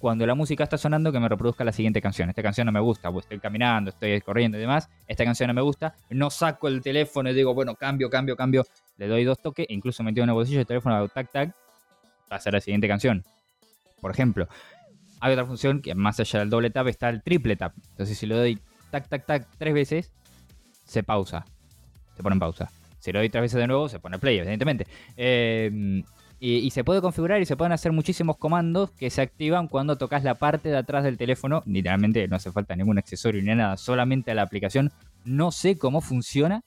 cuando 0.00 0.26
la 0.26 0.34
música 0.34 0.64
está 0.64 0.78
sonando 0.78 1.12
que 1.12 1.20
me 1.20 1.28
reproduzca 1.28 1.62
la 1.62 1.72
siguiente 1.72 2.00
canción. 2.00 2.30
Esta 2.30 2.42
canción 2.42 2.64
no 2.64 2.72
me 2.72 2.80
gusta, 2.80 3.12
pues 3.12 3.26
estoy 3.26 3.38
caminando, 3.38 3.90
estoy 3.90 4.18
corriendo 4.22 4.56
y 4.56 4.62
demás. 4.62 4.88
Esta 5.06 5.24
canción 5.24 5.48
no 5.48 5.54
me 5.54 5.60
gusta. 5.60 5.94
No 6.08 6.30
saco 6.30 6.68
el 6.68 6.80
teléfono 6.80 7.28
y 7.30 7.34
digo, 7.34 7.52
bueno, 7.52 7.74
cambio, 7.74 8.08
cambio, 8.08 8.34
cambio. 8.34 8.64
Le 8.96 9.08
doy 9.08 9.24
dos 9.24 9.40
toques, 9.42 9.66
incluso 9.68 10.02
metido 10.02 10.24
en 10.24 10.30
el 10.30 10.34
bolsillo 10.34 10.60
el 10.60 10.66
teléfono, 10.66 10.96
hago 10.96 11.08
tac, 11.08 11.30
tac, 11.30 11.54
pasa 12.30 12.48
a 12.48 12.52
la 12.54 12.60
siguiente 12.62 12.88
canción. 12.88 13.24
Por 14.00 14.10
ejemplo, 14.10 14.48
hay 15.20 15.32
otra 15.34 15.44
función 15.44 15.82
que 15.82 15.94
más 15.94 16.18
allá 16.18 16.38
del 16.38 16.48
doble 16.48 16.70
tap 16.70 16.86
está 16.86 17.10
el 17.10 17.22
triple 17.22 17.56
tap. 17.56 17.74
Entonces 17.90 18.16
si 18.16 18.26
le 18.26 18.34
doy 18.34 18.58
tac, 18.90 19.06
tac, 19.06 19.26
tac 19.26 19.48
tres 19.58 19.74
veces, 19.74 20.12
se 20.86 21.02
pausa. 21.02 21.44
Se 22.16 22.22
pone 22.22 22.36
en 22.36 22.40
pausa. 22.40 22.70
Si 23.00 23.12
le 23.12 23.18
doy 23.18 23.28
tres 23.28 23.42
veces 23.42 23.60
de 23.60 23.66
nuevo, 23.66 23.86
se 23.90 24.00
pone 24.00 24.18
play, 24.18 24.38
evidentemente. 24.38 24.86
Eh, 25.18 26.02
y, 26.40 26.70
se 26.70 26.84
puede 26.84 27.02
configurar 27.02 27.42
y 27.42 27.46
se 27.46 27.56
pueden 27.56 27.72
hacer 27.72 27.92
muchísimos 27.92 28.38
comandos 28.38 28.90
que 28.92 29.10
se 29.10 29.20
activan 29.20 29.68
cuando 29.68 29.96
tocas 29.96 30.24
la 30.24 30.36
parte 30.36 30.70
de 30.70 30.78
atrás 30.78 31.04
del 31.04 31.18
teléfono. 31.18 31.62
Literalmente 31.66 32.26
no 32.28 32.36
hace 32.36 32.50
falta 32.50 32.74
ningún 32.74 32.98
accesorio 32.98 33.42
ni 33.42 33.54
nada, 33.54 33.76
solamente 33.76 34.34
la 34.34 34.42
aplicación. 34.42 34.90
No 35.26 35.52
sé 35.52 35.76
cómo 35.76 36.00
funciona, 36.00 36.62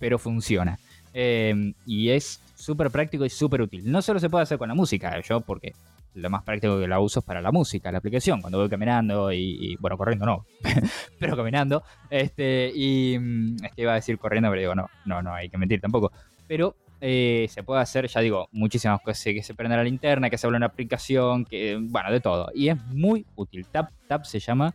pero 0.00 0.18
funciona. 0.18 0.80
Eh, 1.12 1.74
y 1.86 2.10
es 2.10 2.40
súper 2.56 2.90
práctico 2.90 3.24
y 3.24 3.30
súper 3.30 3.62
útil. 3.62 3.90
No 3.90 4.02
solo 4.02 4.18
se 4.18 4.28
puede 4.28 4.42
hacer 4.42 4.58
con 4.58 4.68
la 4.68 4.74
música, 4.74 5.20
yo 5.20 5.40
porque 5.40 5.74
lo 6.14 6.28
más 6.30 6.42
práctico 6.42 6.80
que 6.80 6.88
la 6.88 6.98
uso 6.98 7.20
es 7.20 7.24
para 7.24 7.40
la 7.40 7.52
música, 7.52 7.92
la 7.92 7.98
aplicación, 7.98 8.40
cuando 8.40 8.58
voy 8.58 8.68
caminando 8.68 9.32
y, 9.32 9.58
y, 9.60 9.76
bueno, 9.76 9.96
corriendo 9.96 10.26
no, 10.26 10.46
pero 11.20 11.36
caminando. 11.36 11.84
Este, 12.10 12.72
y 12.74 13.16
mm, 13.18 13.64
es 13.64 13.72
que 13.74 13.82
iba 13.82 13.92
a 13.92 13.96
decir 13.96 14.18
corriendo, 14.18 14.48
pero 14.50 14.60
digo, 14.60 14.74
no, 14.74 14.88
no, 15.04 15.22
no, 15.22 15.32
hay 15.32 15.48
que 15.48 15.58
mentir 15.58 15.80
tampoco. 15.80 16.10
Pero 16.48 16.74
eh, 17.06 17.48
se 17.50 17.62
puede 17.62 17.82
hacer, 17.82 18.06
ya 18.08 18.22
digo, 18.22 18.48
muchísimas 18.50 18.98
cosas, 19.02 19.22
que 19.24 19.42
se 19.42 19.52
prenda 19.52 19.76
la 19.76 19.84
linterna, 19.84 20.30
que 20.30 20.38
se 20.38 20.46
habla 20.46 20.56
una 20.56 20.66
aplicación, 20.66 21.44
que, 21.44 21.76
bueno, 21.78 22.10
de 22.10 22.20
todo. 22.20 22.48
Y 22.54 22.70
es 22.70 22.82
muy 22.86 23.26
útil. 23.36 23.66
Tap, 23.66 23.90
Tap 24.08 24.24
se 24.24 24.40
llama 24.40 24.74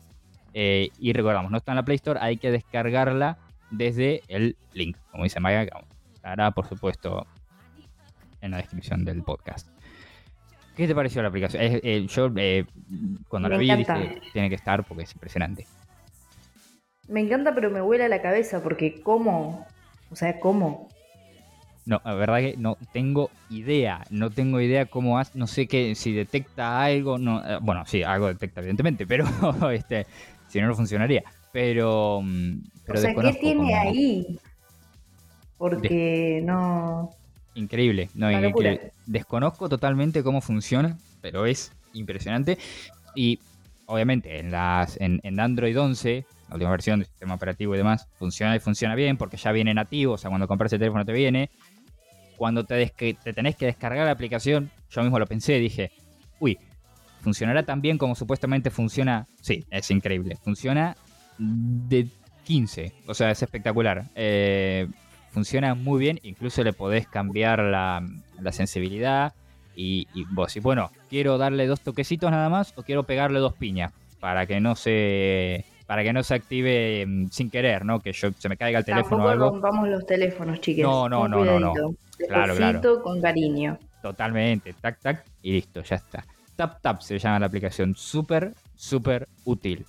Eh, 0.54 0.90
y 1.00 1.14
recordamos, 1.14 1.50
no 1.52 1.58
está 1.58 1.72
en 1.72 1.78
la 1.78 1.84
Play 1.84 1.96
Store, 1.96 2.20
hay 2.22 2.38
que 2.38 2.52
descargarla 2.52 3.38
desde 3.72 4.22
el 4.28 4.58
link, 4.74 4.96
como 5.12 5.24
dice 5.24 5.40
Maya, 5.40 5.68
estará 6.14 6.52
por 6.52 6.68
supuesto 6.68 7.26
en 8.42 8.52
la 8.52 8.58
descripción 8.58 9.06
del 9.06 9.24
podcast. 9.24 9.68
¿Qué 10.76 10.88
te 10.88 10.94
pareció 10.94 11.22
la 11.22 11.30
aplicación? 11.30 11.64
Eh, 11.64 11.80
eh, 11.84 12.06
yo 12.08 12.32
cuando 13.28 13.50
Me 13.50 13.56
la 13.56 13.58
vi 13.58 13.76
dije, 13.76 14.22
tiene 14.34 14.50
que 14.50 14.56
estar 14.56 14.84
porque 14.86 15.04
es 15.04 15.14
impresionante. 15.14 15.66
Me 17.08 17.22
encanta, 17.22 17.54
pero 17.56 17.72
me 17.72 17.82
vuela 17.82 18.08
la 18.08 18.22
cabeza 18.22 18.62
porque 18.62 19.02
¿cómo? 19.02 19.66
O 20.12 20.16
sea, 20.16 20.40
¿cómo? 20.40 20.90
No, 21.90 22.00
la 22.06 22.14
verdad 22.14 22.38
que 22.38 22.56
no 22.56 22.78
tengo 22.94 23.32
idea, 23.50 24.06
no 24.12 24.30
tengo 24.30 24.62
idea 24.62 24.86
cómo 24.86 25.18
hace, 25.18 25.40
no 25.40 25.48
sé 25.48 25.66
qué, 25.66 25.96
si 25.96 26.14
detecta 26.14 26.84
algo, 26.84 27.18
no, 27.18 27.44
eh, 27.44 27.58
bueno, 27.64 27.84
sí, 27.88 28.04
algo 28.04 28.28
detecta 28.28 28.60
evidentemente, 28.60 29.08
pero 29.08 29.26
este, 29.72 30.06
si 30.48 30.62
no, 30.62 30.68
no 30.68 30.76
funcionaría. 30.76 31.24
Pero, 31.52 32.22
mm, 32.24 32.60
pero 32.86 33.00
o 33.00 33.02
sea, 33.02 33.16
¿qué 33.16 33.34
tiene 33.40 33.56
cómo- 33.56 33.76
ahí? 33.76 34.40
Porque 35.58 36.42
no... 36.44 37.10
Increíble, 37.56 38.12
no, 38.14 38.32
increíble. 38.32 38.92
Desconozco 39.08 39.68
totalmente 39.68 40.22
cómo 40.22 40.42
funciona, 40.42 40.96
pero 41.22 41.48
es 41.48 41.72
impresionante. 41.94 42.60
Y 43.16 43.40
obviamente 43.88 44.38
en 44.38 44.52
las 44.52 44.96
en, 45.02 45.22
en 45.24 45.40
Android 45.40 45.76
11, 45.78 46.24
la 46.50 46.54
última 46.56 46.70
versión 46.70 47.00
del 47.00 47.08
sistema 47.08 47.34
operativo 47.34 47.74
y 47.74 47.80
demás, 47.80 48.08
funciona 48.20 48.56
y 48.56 48.60
funciona 48.60 48.94
bien 48.94 49.18
porque 49.18 49.38
ya 49.38 49.52
viene 49.52 49.74
nativo, 49.74 50.14
o 50.14 50.18
sea, 50.20 50.30
cuando 50.30 50.48
compras 50.48 50.72
el 50.74 50.78
teléfono 50.80 51.04
te 51.04 51.14
viene. 51.14 51.50
Cuando 52.40 52.64
te, 52.64 52.88
te 52.88 53.34
tenés 53.34 53.58
que 53.58 53.66
descargar 53.66 54.06
la 54.06 54.12
aplicación, 54.14 54.72
yo 54.90 55.02
mismo 55.04 55.20
lo 55.20 55.28
pensé, 55.28 55.60
dije, 55.60 55.92
uy, 56.40 56.58
¿funcionará 57.20 57.64
tan 57.64 57.82
bien 57.82 57.98
como 57.98 58.16
supuestamente 58.16 58.70
funciona? 58.70 59.28
Sí, 59.42 59.66
es 59.70 59.92
increíble. 59.92 60.38
Funciona 60.42 60.96
de 61.38 62.08
15, 62.46 62.94
o 63.08 63.14
sea, 63.14 63.30
es 63.32 63.44
espectacular. 63.44 64.06
Eh, 64.16 64.88
funciona 65.32 65.76
muy 65.76 66.00
bien, 66.00 66.22
incluso 66.24 66.64
le 66.64 66.72
podés 66.72 67.10
cambiar 67.10 67.60
la, 67.60 68.08
la 68.40 68.52
sensibilidad 68.54 69.34
y, 69.76 70.08
y 70.14 70.24
vos 70.32 70.48
decís, 70.48 70.64
bueno, 70.64 70.92
quiero 71.10 71.38
darle 71.38 71.68
dos 71.68 71.82
toquecitos 71.82 72.32
nada 72.32 72.48
más 72.48 72.74
o 72.78 72.84
quiero 72.84 73.04
pegarle 73.04 73.40
dos 73.40 73.54
piñas 73.54 73.92
para 74.22 74.46
que 74.46 74.62
no 74.62 74.76
se 74.78 75.66
para 75.88 76.04
que 76.04 76.14
no 76.14 76.24
se 76.24 76.36
active 76.36 77.06
mm, 77.06 77.28
sin 77.32 77.50
querer, 77.50 77.84
¿no? 77.84 78.00
Que 78.00 78.14
yo 78.14 78.30
se 78.38 78.48
me 78.48 78.56
caiga 78.56 78.80
el 78.80 78.86
teléfono 78.86 79.26
o 79.26 79.28
Tampoco 79.28 79.46
algo. 79.46 79.50
rompamos 79.60 79.90
los 79.90 80.06
teléfonos, 80.06 80.62
chiques. 80.62 80.84
No, 80.84 81.10
no, 81.10 81.28
no, 81.28 81.44
no, 81.44 81.60
no. 81.60 81.74
Claro, 82.28 82.54
Despacito, 82.56 83.02
con 83.02 83.22
cariño. 83.22 83.78
Totalmente, 84.02 84.74
tac, 84.74 85.00
tac, 85.00 85.26
y 85.42 85.54
listo, 85.54 85.82
ya 85.84 85.96
está. 85.98 86.26
Tap 86.56 86.82
Tap 86.82 87.02
se 87.02 87.18
llama 87.20 87.40
la 87.40 87.46
aplicación, 87.46 87.96
súper, 87.96 88.54
súper 88.76 89.28
útil. 89.46 89.86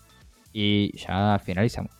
Y 0.53 0.97
ya 0.97 1.39
finalizamos. 1.45 1.93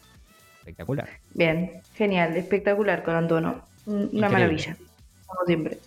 Espectacular. 0.59 1.09
Bien, 1.35 1.81
genial, 1.95 2.37
espectacular 2.37 3.03
con 3.03 3.15
Antono. 3.17 3.63
Un- 3.87 3.95
Una 3.95 4.05
Increíble. 4.05 4.31
maravilla. 4.31 4.77
Como 5.27 5.47
siempre. 5.47 5.79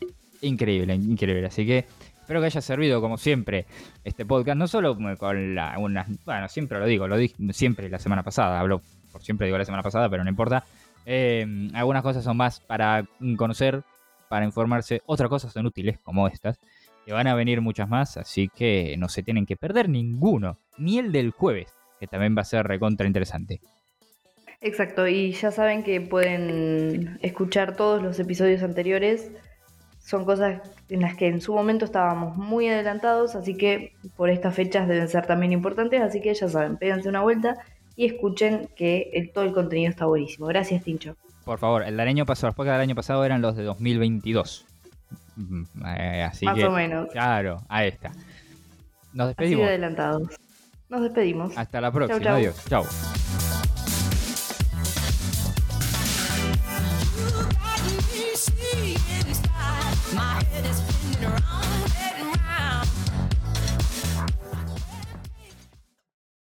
Increíble, 0.42 0.96
increíble. 0.96 1.46
Así 1.48 1.66
que 1.66 1.86
espero 2.20 2.40
que 2.42 2.48
haya 2.48 2.62
servido, 2.62 3.00
como 3.02 3.18
siempre, 3.18 3.66
este 4.04 4.26
podcast. 4.26 4.58
No 4.58 4.68
solo 4.68 4.98
con 5.18 5.56
la. 5.56 5.78
Bueno, 6.26 6.48
siempre 6.50 6.80
lo 6.80 6.86
digo, 6.86 7.08
lo 7.08 7.18
dije 7.18 7.36
siempre 7.52 7.90
la 7.90 8.00
semana 8.00 8.24
pasada. 8.24 8.60
Hablo 8.60 8.82
por 9.12 9.22
siempre, 9.24 9.46
digo 9.48 9.58
la 9.58 9.66
semana 9.66 9.84
pasada, 9.84 10.10
pero 10.10 10.24
no 10.24 10.30
importa. 10.30 10.66
Eh, 11.06 11.70
algunas 11.74 12.02
cosas 12.02 12.24
son 12.24 12.38
más 12.38 12.60
para 12.62 13.06
conocer, 13.38 13.84
para 14.34 14.46
informarse. 14.46 15.04
Otras 15.06 15.30
cosas 15.30 15.54
son 15.54 15.68
útiles, 15.68 16.00
como 16.00 16.28
estas. 16.28 16.60
Y 17.06 17.12
van 17.12 17.28
a 17.28 17.36
venir 17.36 17.62
muchas 17.62 17.88
más, 17.88 18.18
así 18.18 18.50
que 18.50 18.96
no 18.98 19.08
se 19.08 19.22
tienen 19.22 19.46
que 19.46 19.56
perder 19.56 19.90
ninguno. 19.90 20.58
Ni 20.76 20.98
el 20.98 21.12
del 21.12 21.30
jueves, 21.30 21.72
que 22.00 22.08
también 22.08 22.36
va 22.36 22.42
a 22.42 22.46
ser 22.46 22.66
recontra 22.66 23.06
interesante. 23.06 23.62
Exacto, 24.60 25.08
y 25.08 25.34
ya 25.34 25.52
saben 25.52 25.84
que 25.84 26.02
pueden 26.02 27.20
escuchar 27.22 27.76
todos 27.76 28.02
los 28.02 28.20
episodios 28.20 28.64
anteriores. 28.64 29.32
Son 30.00 30.26
cosas 30.26 30.68
en 30.90 31.02
las 31.02 31.16
que 31.16 31.28
en 31.28 31.40
su 31.40 31.54
momento 31.54 31.86
estábamos 31.86 32.36
muy 32.36 32.68
adelantados, 32.70 33.36
así 33.36 33.56
que 33.56 33.94
por 34.18 34.32
estas 34.32 34.56
fechas 34.56 34.88
deben 34.88 35.10
ser 35.10 35.28
también 35.28 35.52
importantes, 35.52 36.02
así 36.02 36.22
que 36.22 36.34
ya 36.34 36.50
saben, 36.50 36.78
péganse 36.78 37.08
una 37.08 37.22
vuelta 37.22 37.58
y 37.96 38.08
escuchen 38.08 38.68
que 38.76 39.30
todo 39.32 39.44
el 39.44 39.54
contenido 39.54 39.92
está 39.92 40.08
buenísimo. 40.08 40.48
Gracias, 40.48 40.84
Tincho. 40.84 41.18
Por 41.46 41.60
favor, 41.60 41.84
el 41.84 41.98
del 41.98 42.08
año 42.08 42.26
pasado, 42.26 42.48
los 42.50 42.56
podcasts 42.56 42.76
del 42.76 42.90
año 42.90 42.96
pasado 42.96 43.24
eran 43.26 43.42
los 43.42 43.56
de 43.56 43.64
2022. 43.64 44.66
Mm, 45.36 45.64
eh, 45.98 46.24
así 46.24 46.46
Más 46.46 46.56
que, 46.56 46.66
o 46.66 46.72
menos. 46.72 47.10
claro, 47.12 47.62
ahí 47.70 47.90
está. 47.90 48.12
Nos 48.12 48.18
Así 48.18 49.16
de 49.16 49.26
despedimos. 49.28 49.68
adelantados. 49.68 50.24
Nos 50.90 51.02
despedimos. 51.02 51.58
Hasta 51.58 51.82
la 51.82 51.92
próxima. 51.92 52.20
chau. 52.22 52.36
Adiós. 52.36 52.66
Chao. 52.70 53.43